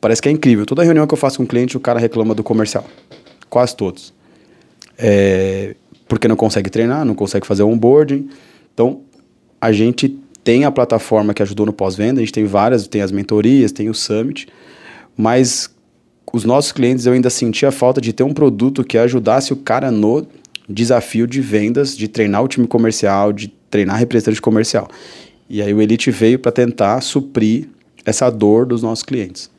[0.00, 2.34] parece que é incrível, toda reunião que eu faço com o cliente, o cara reclama
[2.34, 2.86] do comercial.
[3.50, 4.14] Quase todos.
[4.96, 5.76] É,
[6.08, 8.30] porque não consegue treinar, não consegue fazer onboarding.
[8.72, 9.02] Então,
[9.60, 13.10] a gente tem a plataforma que ajudou no pós-venda, a gente tem várias, tem as
[13.10, 14.46] mentorias, tem o Summit,
[15.16, 15.68] mas
[16.32, 19.90] os nossos clientes eu ainda sentia falta de ter um produto que ajudasse o cara
[19.90, 20.24] no
[20.68, 24.86] desafio de vendas, de treinar o time comercial, de treinar representante comercial.
[25.50, 27.68] E aí o Elite veio para tentar suprir
[28.04, 29.50] essa dor dos nossos clientes.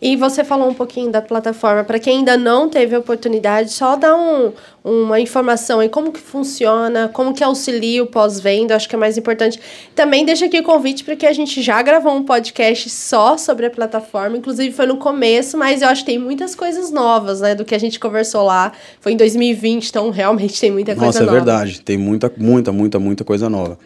[0.00, 1.84] E você falou um pouquinho da plataforma.
[1.84, 4.52] Para quem ainda não teve oportunidade, só dá um,
[4.82, 9.18] uma informação aí como que funciona, como que auxilia o pós-venda, acho que é mais
[9.18, 9.60] importante.
[9.94, 13.70] Também deixa aqui o convite porque a gente já gravou um podcast só sobre a
[13.70, 17.64] plataforma, inclusive foi no começo, mas eu acho que tem muitas coisas novas, né, do
[17.64, 18.72] que a gente conversou lá.
[19.00, 21.38] Foi em 2020, então realmente tem muita coisa é nova.
[21.38, 21.80] Nossa, é verdade.
[21.82, 23.78] Tem muita, muita, muita, muita coisa nova.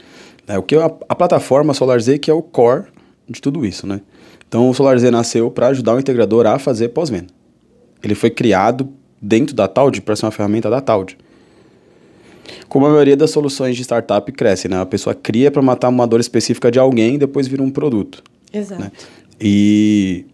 [0.46, 2.84] É, o que a, a plataforma SolarZ que é o core
[3.28, 4.00] de tudo isso, né?
[4.54, 7.26] Então o SolarZ nasceu para ajudar o integrador a fazer pós-venda.
[8.00, 8.88] Ele foi criado
[9.20, 11.18] dentro da Taud para ser uma ferramenta da Taud.
[12.68, 14.80] Como a maioria das soluções de startup cresce, né?
[14.80, 18.22] A pessoa cria para matar uma dor específica de alguém e depois vira um produto.
[18.52, 18.80] Exato.
[18.80, 18.92] Né?
[19.40, 20.24] E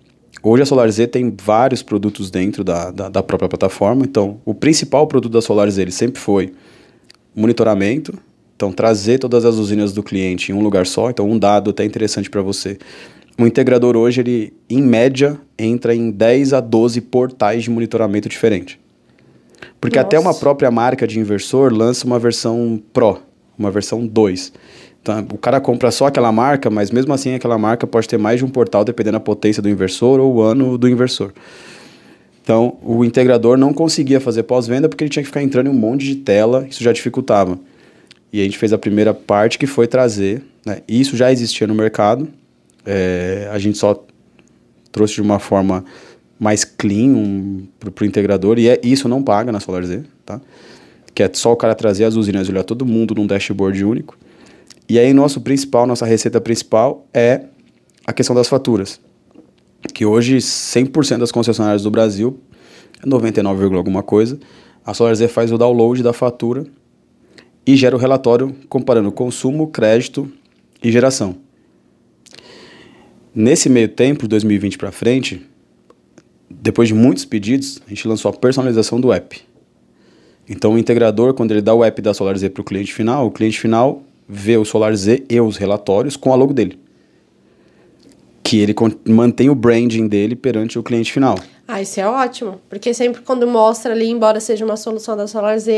[0.42, 4.04] hoje a SolarZ tem vários produtos dentro da, da, da, própria plataforma.
[4.04, 6.52] Então, o principal produto da SolarZ ele sempre foi
[7.34, 8.18] monitoramento.
[8.54, 11.08] Então, trazer todas as usinas do cliente em um lugar só.
[11.08, 12.76] Então, um dado até interessante para você
[13.40, 18.78] um integrador hoje, ele, em média, entra em 10 a 12 portais de monitoramento diferente.
[19.80, 20.06] Porque Nossa.
[20.06, 23.18] até uma própria marca de inversor lança uma versão Pro,
[23.58, 24.52] uma versão 2.
[25.00, 28.38] Então, o cara compra só aquela marca, mas mesmo assim aquela marca pode ter mais
[28.38, 31.32] de um portal dependendo da potência do inversor ou o ano do inversor.
[32.42, 35.78] Então, o integrador não conseguia fazer pós-venda porque ele tinha que ficar entrando em um
[35.78, 37.58] monte de tela, isso já dificultava.
[38.32, 41.74] E a gente fez a primeira parte que foi trazer, né, isso já existia no
[41.74, 42.28] mercado,
[42.92, 44.04] é, a gente só
[44.90, 45.84] trouxe de uma forma
[46.40, 50.40] mais clean um, para o integrador, e é, isso não paga na SolarZ, tá?
[51.14, 54.18] Que é só o cara trazer as usinas e olhar todo mundo num dashboard único.
[54.88, 57.42] E aí, nosso principal, nossa receita principal é
[58.04, 58.98] a questão das faturas.
[59.94, 62.40] Que hoje 100% das concessionárias do Brasil,
[63.06, 64.36] 99, alguma coisa,
[64.84, 66.66] a SolarZ faz o download da fatura
[67.64, 70.28] e gera o relatório comparando consumo, crédito
[70.82, 71.36] e geração.
[73.42, 75.40] Nesse meio tempo, 2020 para frente,
[76.50, 79.40] depois de muitos pedidos, a gente lançou a personalização do app.
[80.46, 83.30] Então, o integrador, quando ele dá o app da SolarZ para o cliente final, o
[83.30, 86.78] cliente final vê o SolarZ e os relatórios com a logo dele.
[88.50, 88.74] Que ele
[89.06, 91.38] mantém o branding dele perante o cliente final.
[91.68, 95.68] Ah, isso é ótimo, porque sempre quando mostra ali, embora seja uma solução da SolarZ,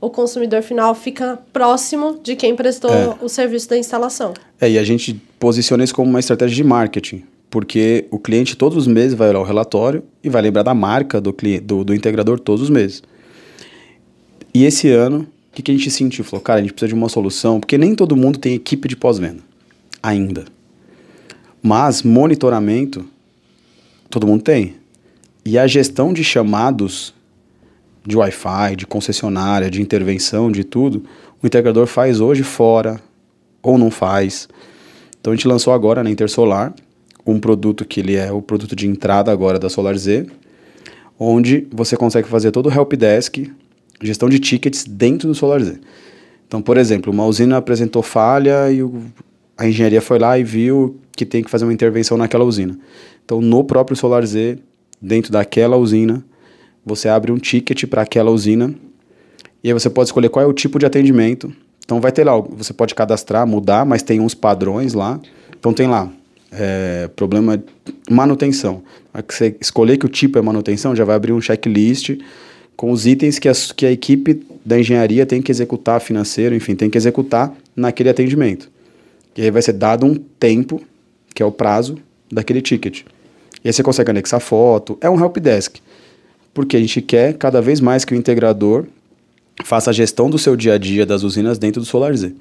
[0.00, 3.14] o consumidor final fica próximo de quem prestou é.
[3.22, 4.34] o serviço da instalação.
[4.60, 8.76] É, e a gente posiciona isso como uma estratégia de marketing, porque o cliente todos
[8.76, 12.40] os meses vai olhar o relatório e vai lembrar da marca do, do, do integrador
[12.40, 13.00] todos os meses.
[14.52, 16.24] E esse ano, o que, que a gente sentiu?
[16.24, 18.96] Falou, cara, a gente precisa de uma solução, porque nem todo mundo tem equipe de
[18.96, 19.40] pós-venda,
[20.02, 20.57] ainda.
[21.62, 23.04] Mas monitoramento,
[24.10, 24.76] todo mundo tem.
[25.44, 27.14] E a gestão de chamados
[28.06, 31.04] de Wi-Fi, de concessionária, de intervenção, de tudo,
[31.42, 33.00] o integrador faz hoje fora
[33.62, 34.48] ou não faz.
[35.20, 36.74] Então a gente lançou agora na Intersolar
[37.26, 40.24] um produto que ele é o produto de entrada agora da SolarZ,
[41.18, 43.50] onde você consegue fazer todo o helpdesk,
[44.00, 45.78] gestão de tickets dentro do SolarZ.
[46.46, 49.02] Então, por exemplo, uma usina apresentou falha e o,
[49.58, 52.78] a engenharia foi lá e viu que tem que fazer uma intervenção naquela usina.
[53.24, 54.56] Então, no próprio SolarZ,
[55.02, 56.24] dentro daquela usina,
[56.86, 58.72] você abre um ticket para aquela usina
[59.62, 61.52] e aí você pode escolher qual é o tipo de atendimento.
[61.84, 65.20] Então vai ter lá, você pode cadastrar, mudar, mas tem uns padrões lá.
[65.58, 66.08] Então tem lá,
[66.52, 67.62] é, problema
[68.08, 68.82] manutenção.
[69.12, 72.16] A que você escolher que o tipo é manutenção, já vai abrir um checklist
[72.76, 76.76] com os itens que a, que a equipe da engenharia tem que executar financeiro, enfim,
[76.76, 78.70] tem que executar naquele atendimento.
[79.38, 80.82] E aí vai ser dado um tempo,
[81.32, 81.96] que é o prazo
[82.30, 83.02] daquele ticket.
[83.62, 84.98] E aí você consegue anexar foto.
[85.00, 85.76] É um helpdesk.
[86.52, 88.86] Porque a gente quer cada vez mais que o integrador
[89.62, 92.32] faça a gestão do seu dia a dia das usinas dentro do SolarZ.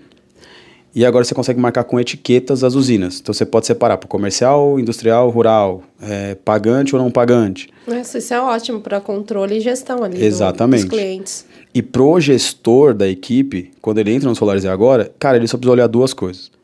[0.95, 3.20] E agora você consegue marcar com etiquetas as usinas.
[3.20, 7.70] Então você pode separar para comercial, industrial, rural, é, pagante ou não pagante.
[7.86, 10.86] Nossa, isso é ótimo para controle e gestão ali Exatamente.
[10.86, 11.45] Do, dos clientes.
[11.76, 15.74] E pro gestor da equipe, quando ele entra no SolarZ agora, cara, ele só precisa
[15.74, 16.57] olhar duas coisas.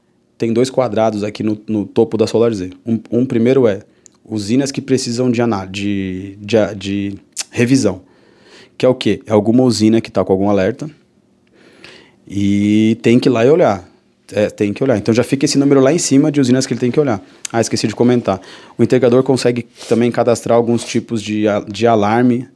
[0.43, 2.71] Tem dois quadrados aqui no, no topo da SolarZ.
[2.85, 3.79] Um, um primeiro é
[4.25, 5.39] usinas que precisam de,
[5.71, 7.15] de, de, de
[7.49, 8.01] revisão.
[8.77, 9.21] Que é o quê?
[9.25, 10.91] É alguma usina que está com algum alerta
[12.27, 13.89] e tem que ir lá e olhar.
[14.33, 14.97] É, tem que olhar.
[14.97, 17.23] Então já fica esse número lá em cima de usinas que ele tem que olhar.
[17.49, 18.41] Ah, esqueci de comentar.
[18.77, 22.49] O integrador consegue também cadastrar alguns tipos de, de alarme.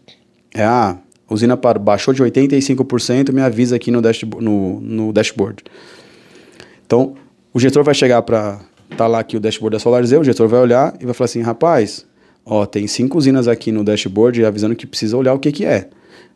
[0.54, 0.98] É, ah,
[1.30, 5.64] usina para, baixou de 85%, me avisa aqui no, dashboard, no, no dashboard.
[6.86, 7.16] Então,
[7.58, 8.60] o gestor vai chegar para
[8.96, 11.42] tá lá aqui o dashboard da SolarZ, o gestor vai olhar e vai falar assim,
[11.42, 12.06] rapaz,
[12.46, 15.90] ó, tem cinco usinas aqui no dashboard avisando que precisa olhar o que que é.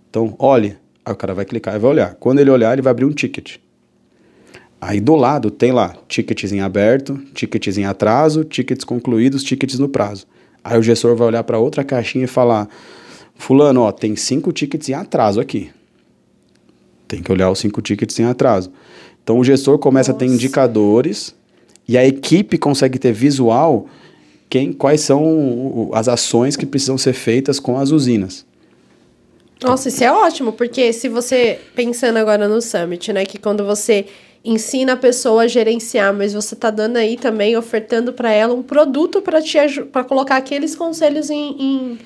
[0.09, 0.75] Então, olhe.
[1.05, 2.15] Aí o cara vai clicar e vai olhar.
[2.15, 3.57] Quando ele olhar, ele vai abrir um ticket.
[4.81, 9.89] Aí do lado tem lá tickets em aberto, tickets em atraso, tickets concluídos, tickets no
[9.89, 10.25] prazo.
[10.63, 12.67] Aí o gestor vai olhar para outra caixinha e falar:
[13.35, 15.69] Fulano, ó, tem cinco tickets em atraso aqui.
[17.07, 18.71] Tem que olhar os cinco tickets em atraso.
[19.31, 20.25] Então o gestor começa Nossa.
[20.25, 21.33] a ter indicadores
[21.87, 23.87] e a equipe consegue ter visual
[24.49, 28.45] quem, quais são as ações que precisam ser feitas com as usinas.
[29.63, 34.05] Nossa, isso é ótimo, porque se você, pensando agora no Summit, né, que quando você
[34.43, 38.61] ensina a pessoa a gerenciar, mas você está dando aí também, ofertando para ela um
[38.61, 39.57] produto para te
[39.93, 41.99] para colocar aqueles conselhos em, em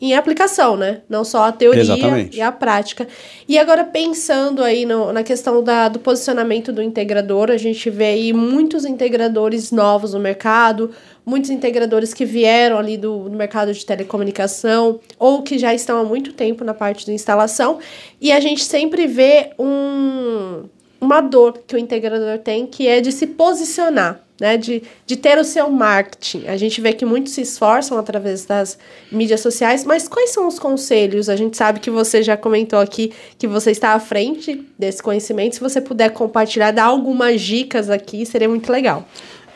[0.00, 1.00] em aplicação, né?
[1.08, 2.36] Não só a teoria Exatamente.
[2.36, 3.08] e a prática.
[3.48, 8.04] E agora, pensando aí no, na questão da, do posicionamento do integrador, a gente vê
[8.06, 10.92] aí muitos integradores novos no mercado,
[11.26, 16.04] muitos integradores que vieram ali do, do mercado de telecomunicação ou que já estão há
[16.04, 17.78] muito tempo na parte de instalação,
[18.20, 20.64] e a gente sempre vê um,
[21.00, 25.38] uma dor que o integrador tem, que é de se posicionar né, de, de ter
[25.38, 26.46] o seu marketing.
[26.46, 28.78] A gente vê que muitos se esforçam através das
[29.10, 31.28] mídias sociais, mas quais são os conselhos?
[31.28, 35.56] A gente sabe que você já comentou aqui que você está à frente desse conhecimento.
[35.56, 39.06] Se você puder compartilhar, dar algumas dicas aqui, seria muito legal.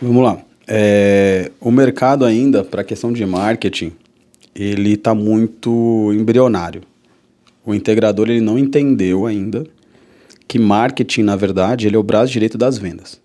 [0.00, 0.38] Vamos lá.
[0.66, 3.92] É, o mercado ainda, para a questão de marketing,
[4.54, 6.82] ele está muito embrionário.
[7.64, 9.64] O integrador ele não entendeu ainda
[10.48, 13.21] que marketing, na verdade, ele é o braço direito das vendas.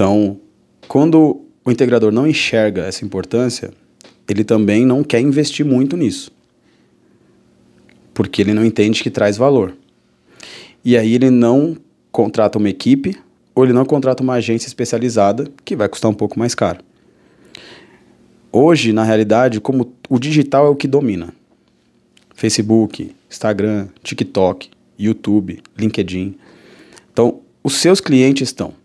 [0.00, 0.40] Então,
[0.88, 3.70] quando o integrador não enxerga essa importância,
[4.26, 6.32] ele também não quer investir muito nisso.
[8.14, 9.76] Porque ele não entende que traz valor.
[10.82, 11.76] E aí ele não
[12.10, 13.14] contrata uma equipe
[13.54, 16.80] ou ele não contrata uma agência especializada que vai custar um pouco mais caro.
[18.50, 21.34] Hoje, na realidade, como o digital é o que domina.
[22.34, 26.36] Facebook, Instagram, TikTok, YouTube, LinkedIn.
[27.12, 28.79] Então, os seus clientes estão.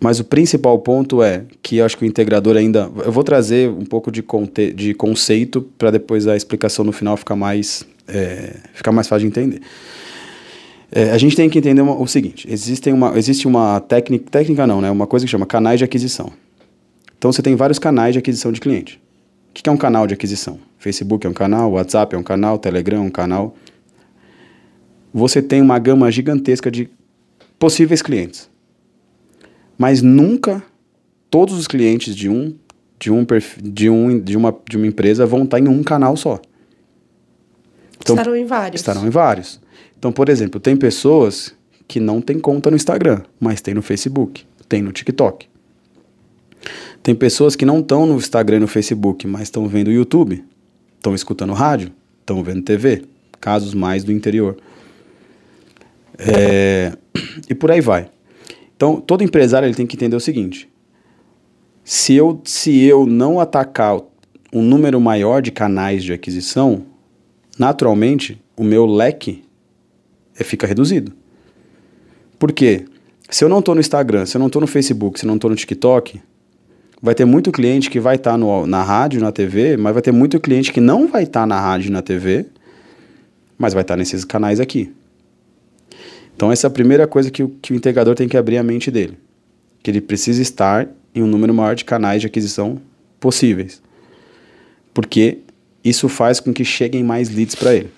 [0.00, 2.90] Mas o principal ponto é que eu acho que o integrador ainda.
[3.04, 7.16] Eu vou trazer um pouco de, conte, de conceito para depois a explicação no final
[7.16, 9.60] ficar mais, é, ficar mais fácil de entender.
[10.90, 14.66] É, a gente tem que entender uma, o seguinte: existem uma, existe uma técnica, técnica
[14.66, 14.90] não, né?
[14.90, 16.32] Uma coisa que chama canais de aquisição.
[17.18, 19.00] Então você tem vários canais de aquisição de cliente.
[19.50, 20.60] O que é um canal de aquisição?
[20.78, 23.56] Facebook é um canal, WhatsApp é um canal, Telegram é um canal.
[25.12, 26.88] Você tem uma gama gigantesca de
[27.58, 28.48] possíveis clientes
[29.78, 30.62] mas nunca
[31.30, 32.54] todos os clientes de um
[32.98, 33.24] de um
[33.62, 36.40] de um de uma de uma empresa vão estar em um canal só.
[38.00, 38.80] Então, estarão em vários.
[38.80, 39.60] Estarão em vários.
[39.98, 41.54] Então, por exemplo, tem pessoas
[41.86, 45.48] que não têm conta no Instagram, mas tem no Facebook, tem no TikTok.
[47.02, 50.44] Tem pessoas que não estão no Instagram e no Facebook, mas estão vendo YouTube,
[50.96, 53.04] estão escutando rádio, estão vendo TV,
[53.40, 54.56] casos mais do interior.
[56.18, 56.92] É,
[57.48, 58.10] e por aí vai.
[58.78, 60.70] Então, todo empresário ele tem que entender o seguinte:
[61.82, 64.00] se eu, se eu não atacar
[64.52, 66.84] um número maior de canais de aquisição,
[67.58, 69.42] naturalmente o meu leque
[70.38, 71.12] é, fica reduzido.
[72.38, 72.84] Por quê?
[73.28, 75.34] Se eu não estou no Instagram, se eu não estou no Facebook, se eu não
[75.34, 76.22] estou no TikTok,
[77.02, 80.12] vai ter muito cliente que vai estar tá na rádio, na TV, mas vai ter
[80.12, 82.46] muito cliente que não vai estar tá na rádio na TV,
[83.58, 84.94] mas vai estar tá nesses canais aqui.
[86.38, 88.62] Então, essa é a primeira coisa que o, que o integrador tem que abrir a
[88.62, 89.18] mente dele.
[89.82, 92.80] Que ele precisa estar em um número maior de canais de aquisição
[93.18, 93.82] possíveis.
[94.94, 95.38] Porque
[95.82, 97.88] isso faz com que cheguem mais leads para ele.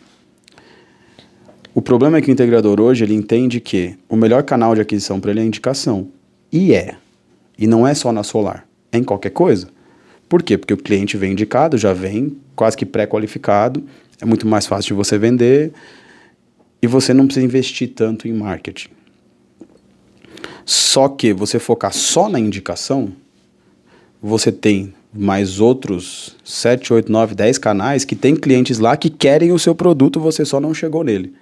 [1.74, 5.20] O problema é que o integrador hoje ele entende que o melhor canal de aquisição
[5.20, 6.09] para ele é a indicação.
[6.51, 6.95] E é.
[7.59, 9.68] E não é só na solar, é em qualquer coisa.
[10.30, 10.57] Por quê?
[10.57, 13.84] Porque o cliente vem indicado, já vem quase que pré-qualificado,
[14.18, 15.74] é muito mais fácil de você vender,
[16.83, 18.89] e você não precisa investir tanto em marketing.
[20.64, 23.12] Só que você focar só na indicação,
[24.22, 29.53] você tem mais outros 7, 8, 9, 10 canais que tem clientes lá que querem
[29.53, 31.35] o seu produto, você só não chegou nele.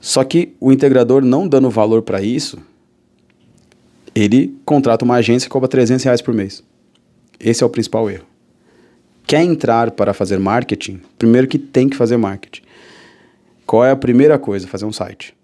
[0.00, 2.58] Só que o integrador não dando valor para isso,
[4.14, 6.62] ele contrata uma agência e cobra 300 reais por mês.
[7.38, 8.26] Esse é o principal erro.
[9.26, 11.00] Quer entrar para fazer marketing?
[11.16, 12.62] Primeiro que tem que fazer marketing.
[13.66, 14.66] Qual é a primeira coisa?
[14.66, 15.34] Fazer um site.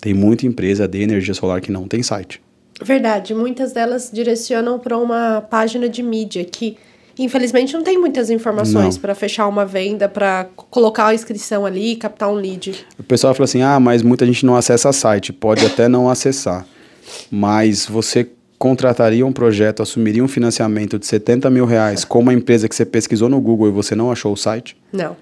[0.00, 2.42] Tem muita empresa de energia solar que não tem site.
[2.82, 6.78] Verdade, muitas delas direcionam para uma página de mídia que
[7.18, 12.30] infelizmente não tem muitas informações para fechar uma venda, para colocar a inscrição ali, captar
[12.30, 12.86] um lead.
[12.98, 15.32] O pessoal fala assim: "Ah, mas muita gente não acessa site".
[15.32, 16.66] Pode até não acessar.
[17.30, 22.68] Mas você contrataria um projeto, assumiria um financiamento de 70 mil reais com uma empresa
[22.68, 24.76] que você pesquisou no Google e você não achou o site?
[24.92, 25.16] Não.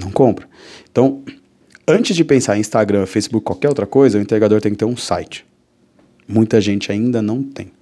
[0.00, 0.48] Não compra.
[0.90, 1.22] Então,
[1.86, 4.96] antes de pensar em Instagram, Facebook, qualquer outra coisa, o entregador tem que ter um
[4.96, 5.46] site.
[6.26, 7.72] Muita gente ainda não tem.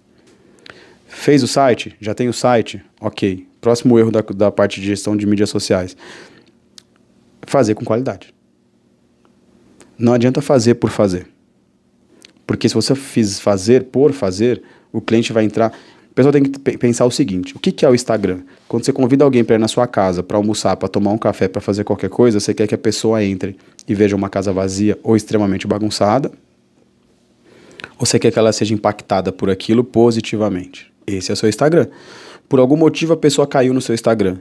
[1.07, 1.97] Fez o site?
[2.01, 2.83] Já tem o site?
[3.01, 3.47] Ok.
[3.61, 5.97] Próximo erro da, da parte de gestão de mídias sociais.
[7.43, 8.35] Fazer com qualidade.
[9.99, 11.27] Não adianta fazer por fazer.
[12.47, 14.63] Porque se você fiz fazer por fazer,
[14.93, 15.73] o cliente vai entrar
[16.17, 18.41] pessoa tem que pensar o seguinte: o que, que é o Instagram?
[18.67, 21.47] Quando você convida alguém para ir na sua casa, para almoçar, para tomar um café,
[21.47, 23.57] para fazer qualquer coisa, você quer que a pessoa entre
[23.87, 26.33] e veja uma casa vazia ou extremamente bagunçada?
[27.99, 30.91] Ou você quer que ela seja impactada por aquilo positivamente?
[31.07, 31.87] Esse é o seu Instagram.
[32.49, 34.39] Por algum motivo a pessoa caiu no seu Instagram.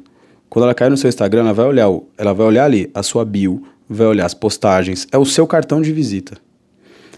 [0.50, 3.26] Quando ela caiu no seu Instagram, ela vai olhar, ela vai olhar ali a sua
[3.26, 6.38] bio, vai olhar as postagens, é o seu cartão de visita.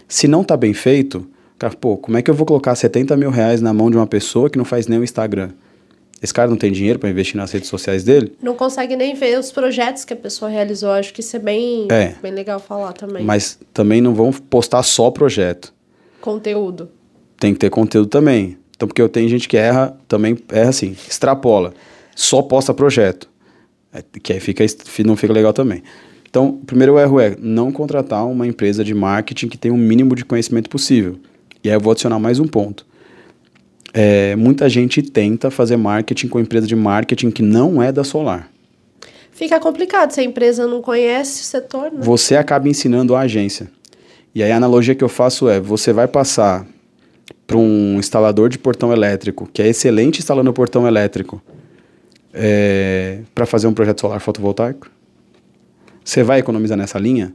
[0.08, 1.28] Se não está bem feito,
[1.58, 4.06] Cara, pô, como é que eu vou colocar 70 mil reais na mão de uma
[4.06, 5.50] pessoa que não faz nem o Instagram?
[6.22, 8.32] Esse cara não tem dinheiro para investir nas redes sociais dele?
[8.42, 10.90] Não consegue nem ver os projetos que a pessoa realizou.
[10.90, 12.14] Acho que isso é bem, é.
[12.20, 13.24] bem legal falar também.
[13.24, 15.72] Mas também não vão postar só projeto.
[16.20, 16.90] Conteúdo.
[17.38, 18.58] Tem que ter conteúdo também.
[18.76, 21.72] Então, porque eu tenho gente que erra, também erra assim, extrapola.
[22.14, 23.28] Só posta projeto.
[23.92, 24.64] É, que aí fica,
[25.04, 25.82] não fica legal também.
[26.28, 30.14] Então, o primeiro erro é não contratar uma empresa de marketing que tenha o mínimo
[30.14, 31.18] de conhecimento possível.
[31.68, 32.86] E aí eu vou adicionar mais um ponto.
[33.92, 38.48] É, muita gente tenta fazer marketing com empresa de marketing que não é da Solar.
[39.30, 41.92] Fica complicado se a empresa não conhece o setor.
[41.92, 41.98] Né?
[42.00, 43.70] Você acaba ensinando a agência.
[44.34, 46.66] E aí a analogia que eu faço é: você vai passar
[47.46, 51.42] para um instalador de portão elétrico, que é excelente instalando portão elétrico,
[52.32, 54.90] é, para fazer um projeto solar fotovoltaico?
[56.02, 57.34] Você vai economizar nessa linha?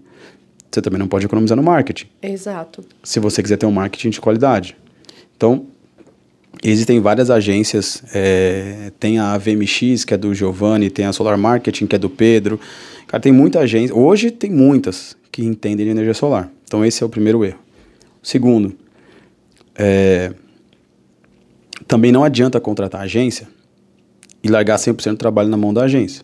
[0.75, 2.07] Você também não pode economizar no marketing.
[2.21, 2.83] Exato.
[3.03, 4.75] Se você quiser ter um marketing de qualidade.
[5.35, 5.67] Então,
[6.65, 11.87] Existem várias agências, é, tem a VMX, que é do Giovanni, tem a Solar Marketing,
[11.87, 12.57] que é do Pedro.
[13.07, 13.93] Cara, tem muita agência.
[13.93, 16.49] Hoje tem muitas que entendem de energia solar.
[16.63, 17.59] Então esse é o primeiro erro.
[18.21, 18.73] Segundo,
[19.75, 20.31] é,
[21.87, 23.47] também não adianta contratar agência
[24.41, 26.23] e largar 100% do trabalho na mão da agência.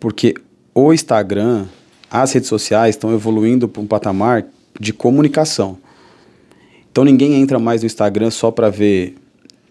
[0.00, 0.34] Porque
[0.74, 1.66] o Instagram,
[2.14, 4.46] as redes sociais estão evoluindo para um patamar
[4.78, 5.76] de comunicação.
[6.88, 9.16] Então ninguém entra mais no Instagram só para ver.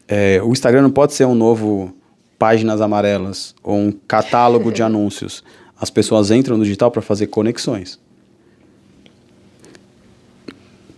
[0.10, 1.96] É, o Instagram não pode ser um novo
[2.38, 5.42] páginas amarelas ou um catálogo de anúncios.
[5.80, 7.98] As pessoas entram no digital para fazer conexões.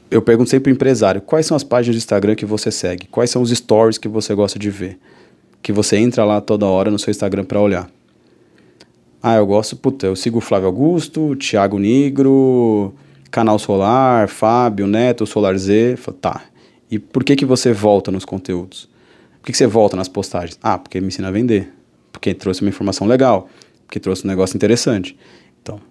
[0.10, 3.06] Eu pergunto sempre para o empresário: quais são as páginas do Instagram que você segue?
[3.06, 4.98] Quais são os stories que você gosta de ver?
[5.62, 7.88] Que você entra lá toda hora no seu Instagram para olhar.
[9.28, 12.94] Ah, eu gosto, puta, eu sigo o Flávio Augusto, Thiago Nigro,
[13.32, 15.98] Canal Solar, Fábio, Neto, Solar Z.
[16.22, 16.44] Tá.
[16.92, 18.88] E por que, que você volta nos conteúdos?
[19.40, 20.60] Por que, que você volta nas postagens?
[20.62, 21.74] Ah, porque me ensina a vender.
[22.12, 23.50] Porque trouxe uma informação legal.
[23.88, 25.18] Porque trouxe um negócio interessante.
[25.60, 25.82] Então,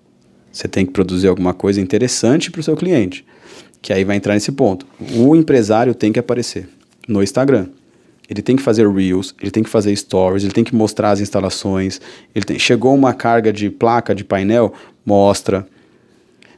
[0.53, 3.26] você tem que produzir alguma coisa interessante para o seu cliente.
[3.82, 4.87] Que aí vai entrar nesse ponto.
[5.16, 6.68] O empresário tem que aparecer
[7.09, 7.66] no Instagram.
[8.28, 11.20] Ele tem que fazer reels, ele tem que fazer stories, ele tem que mostrar as
[11.20, 12.00] instalações.
[12.34, 14.72] Ele tem, chegou uma carga de placa de painel,
[15.04, 15.66] mostra.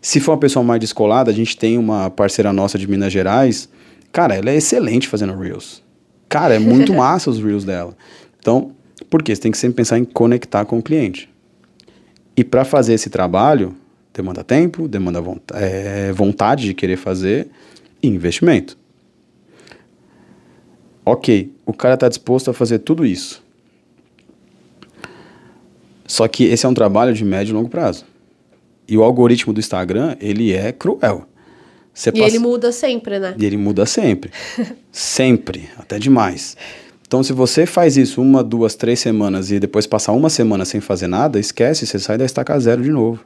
[0.00, 3.68] Se for uma pessoa mais descolada, a gente tem uma parceira nossa de Minas Gerais.
[4.12, 5.82] Cara, ela é excelente fazendo reels.
[6.28, 7.96] Cara, é muito massa os reels dela.
[8.38, 8.70] Então,
[9.10, 9.34] por quê?
[9.34, 11.28] Você tem que sempre pensar em conectar com o cliente.
[12.36, 13.74] E para fazer esse trabalho,
[14.14, 15.22] demanda tempo, demanda
[15.54, 17.48] é, vontade de querer fazer
[18.02, 18.78] e investimento.
[21.08, 23.40] Ok, o cara está disposto a fazer tudo isso.
[26.04, 28.04] Só que esse é um trabalho de médio e longo prazo.
[28.88, 31.24] E o algoritmo do Instagram, ele é cruel.
[31.94, 32.24] Você e passa...
[32.24, 33.36] ele muda sempre, né?
[33.38, 34.32] E ele muda sempre.
[34.90, 36.56] sempre, até demais.
[37.06, 40.80] Então, se você faz isso uma, duas, três semanas e depois passar uma semana sem
[40.80, 43.24] fazer nada, esquece, você sai da estaca zero de novo.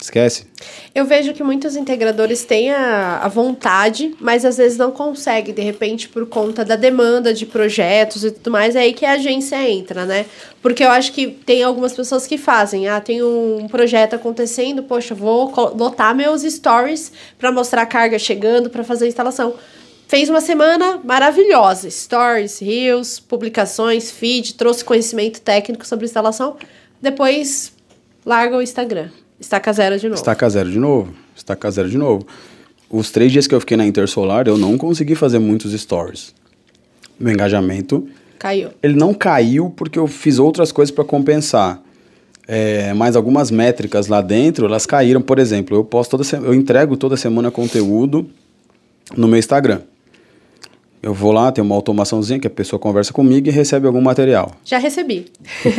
[0.00, 0.46] Esquece.
[0.94, 5.60] Eu vejo que muitos integradores têm a, a vontade, mas às vezes não conseguem, de
[5.60, 9.56] repente, por conta da demanda de projetos e tudo mais, é aí que a agência
[9.68, 10.24] entra, né?
[10.62, 15.14] Porque eu acho que tem algumas pessoas que fazem, ah, tem um projeto acontecendo, poxa,
[15.14, 19.54] vou lotar meus stories para mostrar a carga chegando, para fazer a instalação.
[20.08, 26.56] Fez uma semana maravilhosa, stories, reels, publicações, feed, trouxe conhecimento técnico sobre instalação,
[27.02, 27.72] depois
[28.24, 29.10] larga o Instagram.
[29.40, 30.20] Estaca zero de novo.
[30.20, 31.14] Estaca zero de novo.
[31.34, 32.26] Estaca zero de novo.
[32.90, 36.34] Os três dias que eu fiquei na Intersolar, eu não consegui fazer muitos stories.
[37.18, 38.06] Meu engajamento.
[38.38, 38.70] Caiu.
[38.82, 41.80] Ele não caiu porque eu fiz outras coisas para compensar.
[42.46, 45.22] É, mas algumas métricas lá dentro, elas caíram.
[45.22, 48.28] Por exemplo, eu posto toda eu entrego toda semana conteúdo
[49.16, 49.82] no meu Instagram.
[51.02, 54.52] Eu vou lá, tem uma automaçãozinha que a pessoa conversa comigo e recebe algum material.
[54.64, 55.26] Já recebi.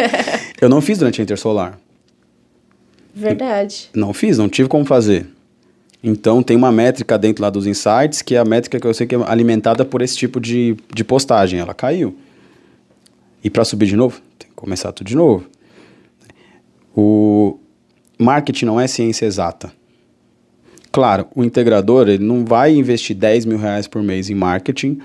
[0.61, 1.77] eu não fiz durante a Intersolar.
[3.13, 3.89] Verdade.
[3.93, 5.27] Não fiz, não tive como fazer.
[6.03, 9.05] Então tem uma métrica dentro lá dos insights, que é a métrica que eu sei
[9.05, 11.59] que é alimentada por esse tipo de, de postagem.
[11.59, 12.15] Ela caiu.
[13.43, 15.45] E para subir de novo, tem que começar tudo de novo.
[16.95, 17.59] O
[18.17, 19.71] marketing não é ciência exata.
[20.91, 24.99] Claro, o integrador ele não vai investir 10 mil reais por mês em marketing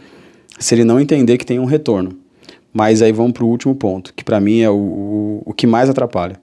[0.58, 2.18] se ele não entender que tem um retorno.
[2.72, 5.66] Mas aí vamos para o último ponto, que para mim é o, o, o que
[5.66, 6.40] mais atrapalha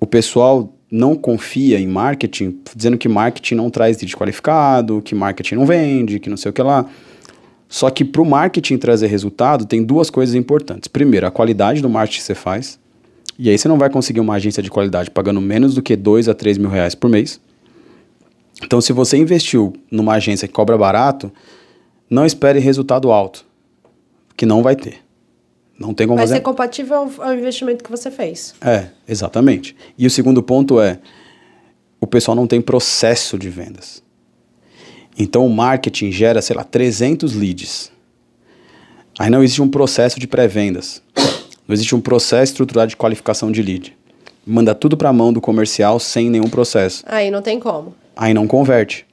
[0.00, 5.56] o pessoal não confia em marketing, dizendo que marketing não traz lead qualificado, que marketing
[5.56, 6.86] não vende, que não sei o que lá.
[7.68, 10.88] Só que para o marketing trazer resultado, tem duas coisas importantes.
[10.88, 12.80] Primeiro, a qualidade do marketing que você faz.
[13.38, 16.28] E aí você não vai conseguir uma agência de qualidade pagando menos do que 2
[16.28, 17.40] a 3 mil reais por mês.
[18.62, 21.32] Então, se você investiu numa agência que cobra barato,
[22.08, 23.46] não espere resultado alto,
[24.36, 24.98] que não vai ter.
[25.80, 26.34] Não tem como Vai fazer.
[26.34, 28.54] ser compatível ao, ao investimento que você fez.
[28.60, 29.74] É, exatamente.
[29.96, 30.98] E o segundo ponto é:
[31.98, 34.02] o pessoal não tem processo de vendas.
[35.18, 37.90] Então o marketing gera, sei lá, 300 leads.
[39.18, 41.02] Aí não existe um processo de pré-vendas.
[41.66, 43.96] Não existe um processo estruturado de qualificação de lead.
[44.46, 47.04] Manda tudo para a mão do comercial sem nenhum processo.
[47.06, 47.94] Aí não tem como.
[48.14, 49.06] Aí não converte.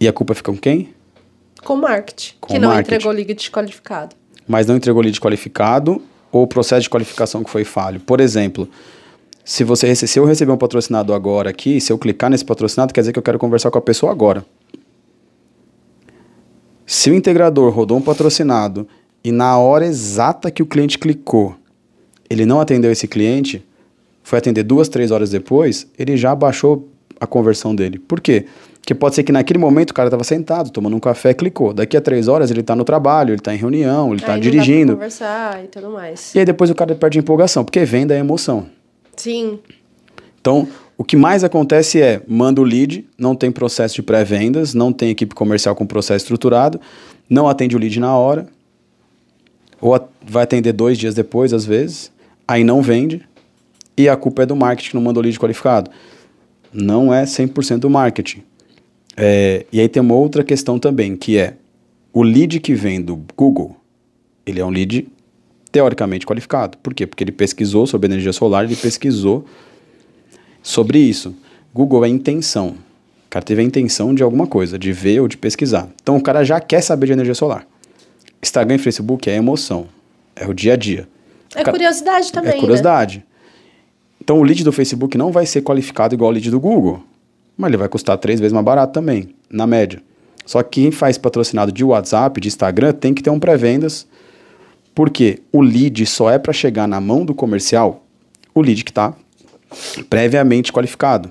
[0.00, 0.94] E a culpa fica com quem?
[1.62, 2.94] Com o marketing, com que não marketing.
[2.94, 4.19] entregou lead qualificado
[4.50, 8.00] mas não entregou lead qualificado ou o processo de qualificação que foi falho.
[8.00, 8.68] Por exemplo,
[9.44, 13.00] se você se eu receber um patrocinado agora aqui, se eu clicar nesse patrocinado, quer
[13.02, 14.44] dizer que eu quero conversar com a pessoa agora.
[16.84, 18.88] Se o integrador rodou um patrocinado
[19.22, 21.54] e na hora exata que o cliente clicou,
[22.28, 23.64] ele não atendeu esse cliente,
[24.20, 26.88] foi atender duas, três horas depois, ele já baixou
[27.20, 28.00] a conversão dele.
[28.00, 28.46] Por quê?
[28.94, 31.72] Pode ser que naquele momento o cara estava sentado, tomando um café, clicou.
[31.72, 34.40] Daqui a três horas ele está no trabalho, ele está em reunião, ele está não
[34.40, 34.94] dirigindo.
[34.94, 36.34] Conversar e tudo mais.
[36.34, 38.66] E aí depois o cara perde a empolgação, porque venda é emoção.
[39.16, 39.58] Sim.
[40.40, 40.66] Então,
[40.96, 45.10] o que mais acontece é, manda o lead, não tem processo de pré-vendas, não tem
[45.10, 46.80] equipe comercial com processo estruturado,
[47.28, 48.46] não atende o lead na hora,
[49.80, 52.10] ou vai atender dois dias depois, às vezes,
[52.46, 53.26] aí não vende,
[53.96, 55.90] e a culpa é do marketing que não mandou lead qualificado.
[56.72, 58.42] Não é 100% do marketing.
[59.16, 61.54] É, e aí tem uma outra questão também, que é,
[62.12, 63.76] o lead que vem do Google,
[64.46, 65.08] ele é um lead
[65.70, 66.78] teoricamente qualificado.
[66.78, 67.06] Por quê?
[67.06, 69.44] Porque ele pesquisou sobre energia solar, ele pesquisou
[70.62, 71.34] sobre isso.
[71.72, 72.68] Google é intenção.
[73.26, 75.88] O cara teve a intenção de alguma coisa, de ver ou de pesquisar.
[76.02, 77.66] Então o cara já quer saber de energia solar.
[78.42, 79.86] Instagram e Facebook é emoção.
[80.34, 81.06] É o dia a dia.
[81.54, 82.60] É cara- curiosidade também, é né?
[82.60, 83.24] curiosidade.
[84.20, 87.02] Então o lead do Facebook não vai ser qualificado igual o lead do Google.
[87.60, 90.02] Mas ele vai custar três vezes mais barato também, na média.
[90.46, 94.06] Só que quem faz patrocinado de WhatsApp, de Instagram, tem que ter um pré-vendas.
[94.94, 98.02] Porque o lead só é para chegar na mão do comercial,
[98.54, 99.14] o lead que está
[100.08, 101.30] previamente qualificado.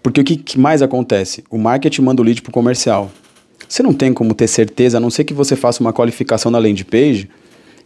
[0.00, 1.42] Porque o que, que mais acontece?
[1.50, 3.10] O marketing manda o lead para o comercial.
[3.68, 6.58] Você não tem como ter certeza, a não ser que você faça uma qualificação na
[6.58, 7.28] landing page,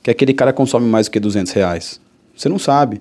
[0.02, 2.00] que aquele cara consome mais do que 200 reais.
[2.36, 3.00] Você não sabe.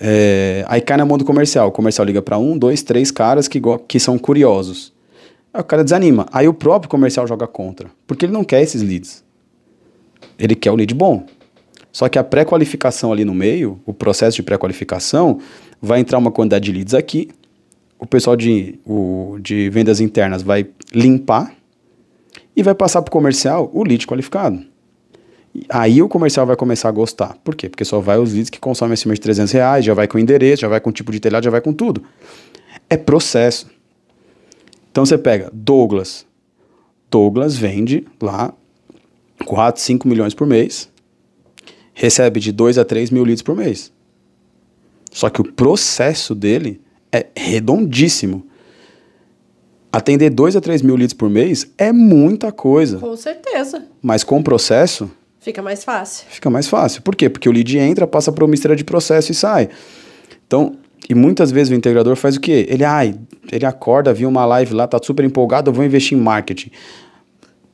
[0.00, 1.68] É, aí cai na mão do comercial.
[1.68, 4.92] O comercial liga para um, dois, três caras que, que são curiosos.
[5.52, 6.26] Aí o cara desanima.
[6.32, 7.90] Aí o próprio comercial joga contra.
[8.06, 9.24] Porque ele não quer esses leads.
[10.38, 11.26] Ele quer o lead bom.
[11.90, 15.40] Só que a pré-qualificação ali no meio, o processo de pré-qualificação,
[15.80, 17.28] vai entrar uma quantidade de leads aqui.
[17.98, 21.52] O pessoal de, o, de vendas internas vai limpar
[22.54, 24.62] e vai passar para o comercial o lead qualificado.
[25.68, 27.36] Aí o comercial vai começar a gostar.
[27.42, 27.68] Por quê?
[27.68, 30.62] Porque só vai os leads que consomem acima de 300 reais, já vai com endereço,
[30.62, 32.02] já vai com tipo de telhado, já vai com tudo.
[32.88, 33.66] É processo.
[34.90, 36.26] Então você pega Douglas.
[37.10, 38.52] Douglas vende lá
[39.46, 40.90] 4, 5 milhões por mês,
[41.94, 43.90] recebe de 2 a 3 mil leads por mês.
[45.10, 46.80] Só que o processo dele
[47.10, 48.46] é redondíssimo.
[49.90, 53.86] Atender 2 a 3 mil leads por mês é muita coisa, Com certeza.
[54.02, 55.10] mas com o processo
[55.48, 56.26] Fica mais fácil.
[56.28, 57.00] fica mais fácil.
[57.00, 57.30] Por quê?
[57.30, 59.70] Porque o lead entra, passa por uma mistura de processo e sai.
[60.46, 60.76] Então,
[61.08, 62.66] e muitas vezes o integrador faz o quê?
[62.68, 63.14] Ele, ai,
[63.50, 66.70] ele acorda, viu uma live lá, tá super empolgado, eu vou investir em marketing.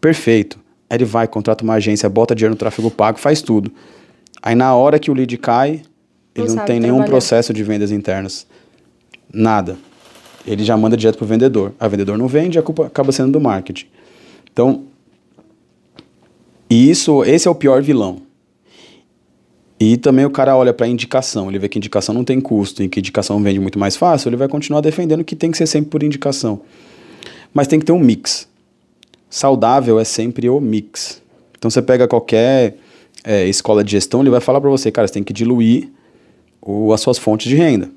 [0.01, 0.57] Perfeito.
[0.89, 3.73] Aí ele vai, contrata uma agência, bota dinheiro no tráfego pago, faz tudo.
[4.41, 5.83] Aí na hora que o lead cai,
[6.33, 7.11] ele não tem nenhum trabalhar.
[7.11, 8.47] processo de vendas internas.
[9.33, 9.77] Nada.
[10.47, 11.75] Ele já manda direto pro vendedor.
[11.81, 13.87] A vendedor não vende, a culpa acaba sendo do marketing.
[14.53, 14.85] Então,
[16.75, 18.23] e isso, esse é o pior vilão.
[19.79, 22.89] E também o cara olha para indicação, ele vê que indicação não tem custo e
[22.89, 25.89] que indicação vende muito mais fácil, ele vai continuar defendendo que tem que ser sempre
[25.89, 26.63] por indicação.
[27.53, 28.49] Mas tem que ter um mix.
[29.31, 31.23] Saudável é sempre o mix.
[31.57, 32.77] Então você pega qualquer
[33.23, 35.93] é, escola de gestão, ele vai falar para você, cara, você tem que diluir
[36.61, 37.89] o, as suas fontes de renda.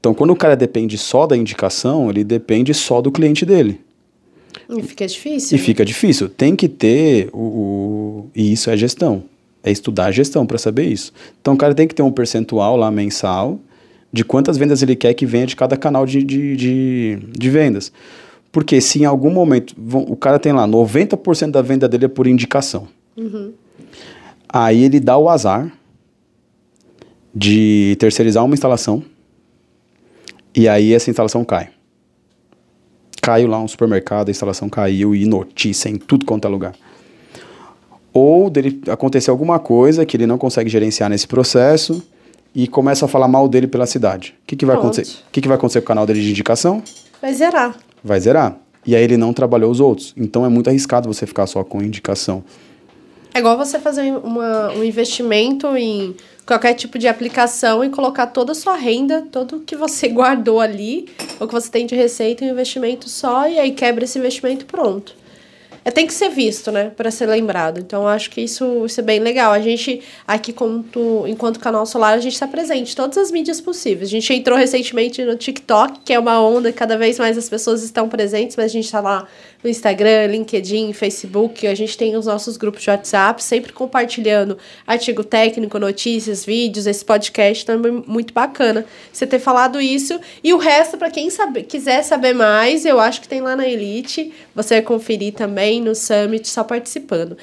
[0.00, 3.85] Então quando o cara depende só da indicação, ele depende só do cliente dele.
[4.68, 5.56] E fica difícil.
[5.56, 5.66] E né?
[5.66, 6.28] fica difícil.
[6.28, 9.22] Tem que ter o, o- E isso é gestão.
[9.62, 11.12] É estudar a gestão para saber isso.
[11.40, 13.58] Então o cara tem que ter um percentual lá mensal
[14.12, 17.92] de quantas vendas ele quer que venha de cada canal de, de, de, de vendas.
[18.52, 22.08] Porque se em algum momento vão- o cara tem lá 90% da venda dele é
[22.08, 22.88] por indicação.
[24.48, 25.70] Aí ele dá o azar
[27.34, 29.02] de terceirizar uma instalação
[30.54, 31.68] e aí essa instalação cai
[33.26, 36.74] caiu lá um supermercado, a instalação caiu e notícia em tudo quanto é lugar.
[38.12, 42.00] Ou dele acontecer alguma coisa que ele não consegue gerenciar nesse processo
[42.54, 44.36] e começa a falar mal dele pela cidade.
[44.44, 44.92] O que, que vai Pronto.
[44.92, 45.18] acontecer?
[45.28, 46.80] O que, que vai acontecer com o canal dele de indicação?
[47.20, 47.76] Vai zerar.
[48.02, 48.56] Vai zerar.
[48.86, 50.14] E aí ele não trabalhou os outros.
[50.16, 52.44] Então é muito arriscado você ficar só com indicação.
[53.36, 58.52] É igual você fazer uma, um investimento em qualquer tipo de aplicação e colocar toda
[58.52, 61.06] a sua renda, tudo que você guardou ali,
[61.38, 64.64] ou que você tem de receita em um investimento só, e aí quebra esse investimento
[64.64, 65.14] pronto.
[65.84, 67.78] É, tem que ser visto, né, para ser lembrado.
[67.78, 69.52] Então, acho que isso, isso é bem legal.
[69.52, 73.60] A gente, aqui, enquanto, enquanto canal solar, a gente está presente em todas as mídias
[73.60, 74.08] possíveis.
[74.08, 77.84] A gente entrou recentemente no TikTok, que é uma onda, cada vez mais as pessoas
[77.84, 79.28] estão presentes, mas a gente está lá
[79.66, 81.66] no Instagram, LinkedIn, Facebook.
[81.66, 84.56] A gente tem os nossos grupos de WhatsApp, sempre compartilhando
[84.86, 86.86] artigo técnico, notícias, vídeos.
[86.86, 90.20] Esse podcast também é muito bacana você ter falado isso.
[90.42, 93.68] E o resto, para quem sabe, quiser saber mais, eu acho que tem lá na
[93.68, 94.32] Elite.
[94.54, 97.36] Você vai conferir também no Summit, só participando.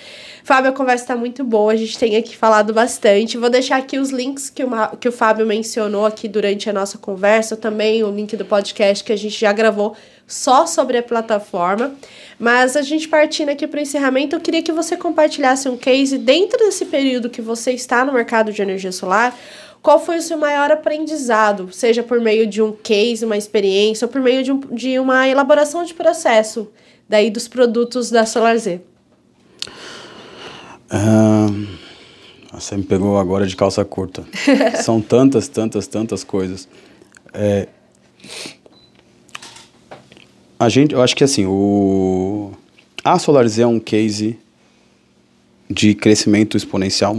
[0.45, 3.37] Fábio, a conversa está muito boa, a gente tem aqui falado bastante.
[3.37, 6.97] Vou deixar aqui os links que o, que o Fábio mencionou aqui durante a nossa
[6.97, 9.93] conversa, também o link do podcast que a gente já gravou
[10.27, 11.95] só sobre a plataforma.
[12.39, 16.17] Mas a gente partindo aqui para o encerramento, eu queria que você compartilhasse um case
[16.17, 19.37] dentro desse período que você está no mercado de energia solar.
[19.81, 24.11] Qual foi o seu maior aprendizado, seja por meio de um case, uma experiência, ou
[24.11, 26.69] por meio de, um, de uma elaboração de processo
[27.07, 28.79] daí dos produtos da SolarZ?
[32.51, 34.23] você me pegou agora de calça curta.
[34.83, 36.67] São tantas, tantas, tantas coisas.
[37.33, 37.67] É,
[40.59, 42.51] a gente, eu acho que assim, o
[43.03, 44.39] a SolarZ é um case
[45.69, 47.15] de crescimento exponencial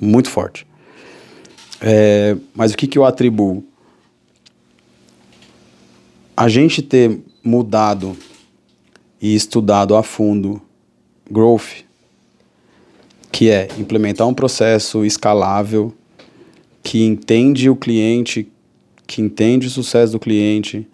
[0.00, 0.66] muito forte.
[1.80, 3.62] É, mas o que, que eu atribuo?
[6.34, 8.16] A gente ter mudado
[9.20, 10.60] e estudado a fundo
[11.30, 11.84] growth
[13.30, 15.92] que é implementar um processo escalável
[16.82, 18.48] que entende o cliente,
[19.06, 20.88] que entende o sucesso do cliente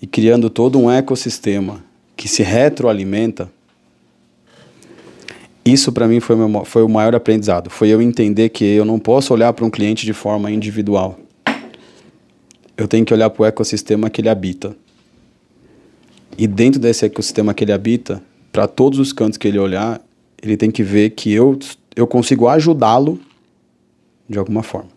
[0.00, 1.84] e criando todo um ecossistema
[2.16, 3.50] que se retroalimenta.
[5.64, 7.68] Isso para mim foi, meu, foi o maior aprendizado.
[7.68, 11.18] Foi eu entender que eu não posso olhar para um cliente de forma individual.
[12.76, 14.74] Eu tenho que olhar para o ecossistema que ele habita.
[16.38, 20.00] E dentro desse ecossistema que ele habita, para todos os cantos que ele olhar,
[20.42, 21.58] ele tem que ver que eu,
[21.94, 23.20] eu consigo ajudá-lo
[24.26, 24.88] de alguma forma.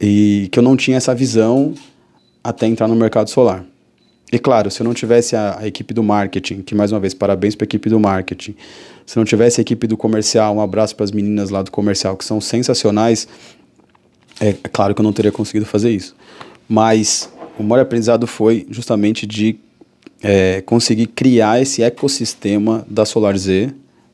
[0.00, 1.74] E que eu não tinha essa visão
[2.42, 3.64] até entrar no mercado solar.
[4.32, 7.12] E claro, se eu não tivesse a, a equipe do marketing, que mais uma vez,
[7.12, 8.54] parabéns para a equipe do marketing,
[9.04, 12.16] se não tivesse a equipe do comercial, um abraço para as meninas lá do comercial,
[12.16, 13.28] que são sensacionais,
[14.40, 16.16] é, é claro que eu não teria conseguido fazer isso.
[16.66, 19.56] Mas o maior aprendizado foi justamente de
[20.22, 23.68] é, conseguir criar esse ecossistema da SolarZ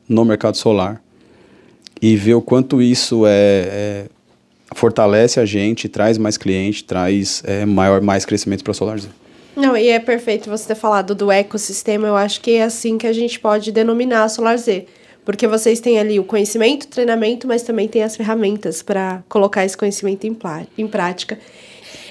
[0.07, 1.01] no mercado solar
[2.01, 4.05] e ver o quanto isso é, é
[4.75, 9.09] fortalece a gente, traz mais cliente, traz é, maior mais crescimento para a SolarZ.
[9.55, 12.07] Não, e é perfeito você ter falado do ecossistema.
[12.07, 14.83] Eu acho que é assim que a gente pode denominar a SolarZ.
[15.25, 19.65] Porque vocês têm ali o conhecimento, o treinamento, mas também tem as ferramentas para colocar
[19.65, 20.35] esse conhecimento em,
[20.77, 21.37] em prática.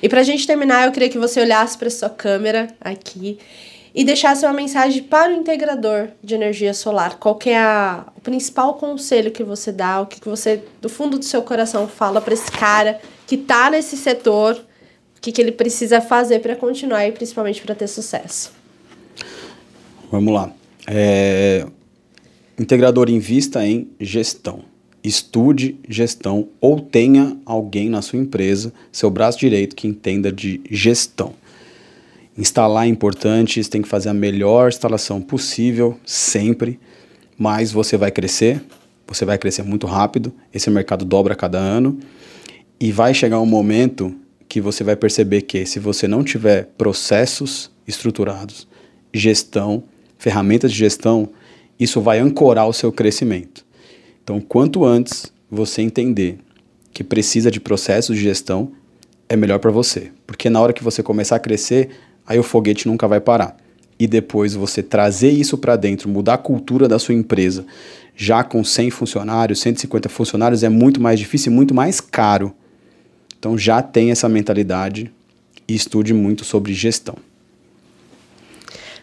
[0.02, 3.38] E para a gente terminar, eu queria que você olhasse para sua câmera aqui
[3.94, 7.18] e deixasse uma mensagem para o integrador de energia solar.
[7.18, 11.18] Qual é a, o principal conselho que você dá, o que, que você, do fundo
[11.18, 14.54] do seu coração, fala para esse cara que está nesse setor,
[15.16, 18.52] o que, que ele precisa fazer para continuar e principalmente para ter sucesso?
[20.10, 20.52] Vamos lá.
[20.86, 21.66] É...
[22.58, 24.64] Integrador invista em gestão.
[25.02, 31.34] Estude gestão ou tenha alguém na sua empresa, seu braço direito, que entenda de gestão.
[32.38, 36.78] Instalar é importante, você tem que fazer a melhor instalação possível, sempre,
[37.36, 38.62] mas você vai crescer,
[39.08, 41.98] você vai crescer muito rápido, esse mercado dobra a cada ano,
[42.78, 44.14] e vai chegar um momento
[44.48, 48.68] que você vai perceber que se você não tiver processos estruturados,
[49.12, 49.82] gestão,
[50.16, 51.30] ferramentas de gestão,
[51.78, 53.66] isso vai ancorar o seu crescimento.
[54.22, 56.38] Então, quanto antes você entender
[56.92, 58.70] que precisa de processos de gestão,
[59.28, 60.12] é melhor para você.
[60.26, 61.90] Porque na hora que você começar a crescer,
[62.28, 63.56] aí o foguete nunca vai parar.
[63.98, 67.64] E depois você trazer isso para dentro, mudar a cultura da sua empresa,
[68.14, 72.54] já com 100 funcionários, 150 funcionários, é muito mais difícil e muito mais caro.
[73.38, 75.10] Então já tem essa mentalidade
[75.66, 77.16] e estude muito sobre gestão.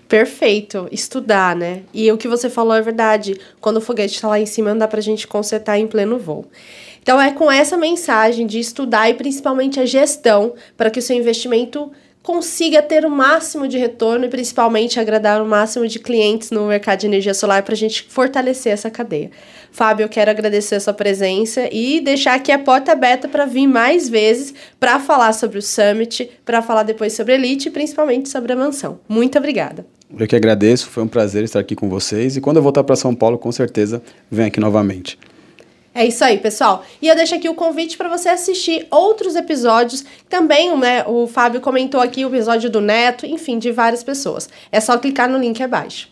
[0.08, 1.82] Perfeito, estudar, né?
[1.94, 3.40] E o que você falou é verdade.
[3.60, 6.46] Quando o foguete está lá em cima, não dá pra gente consertar em pleno voo.
[7.02, 11.16] Então é com essa mensagem de estudar e principalmente a gestão para que o seu
[11.16, 11.92] investimento
[12.26, 17.02] consiga ter o máximo de retorno e principalmente agradar o máximo de clientes no mercado
[17.02, 19.30] de energia solar para a gente fortalecer essa cadeia.
[19.72, 23.68] Fábio, eu quero agradecer a sua presença e deixar aqui a porta aberta para vir
[23.68, 28.28] mais vezes para falar sobre o Summit, para falar depois sobre a Elite e principalmente
[28.28, 29.00] sobre a mansão.
[29.08, 29.86] Muito obrigada.
[30.18, 32.96] Eu que agradeço, foi um prazer estar aqui com vocês e quando eu voltar para
[32.96, 35.20] São Paulo, com certeza, venho aqui novamente.
[35.96, 36.84] É isso aí, pessoal.
[37.02, 40.04] E eu deixo aqui o convite para você assistir outros episódios.
[40.28, 44.50] Também, né, o Fábio comentou aqui o episódio do Neto, enfim, de várias pessoas.
[44.70, 46.10] É só clicar no link abaixo.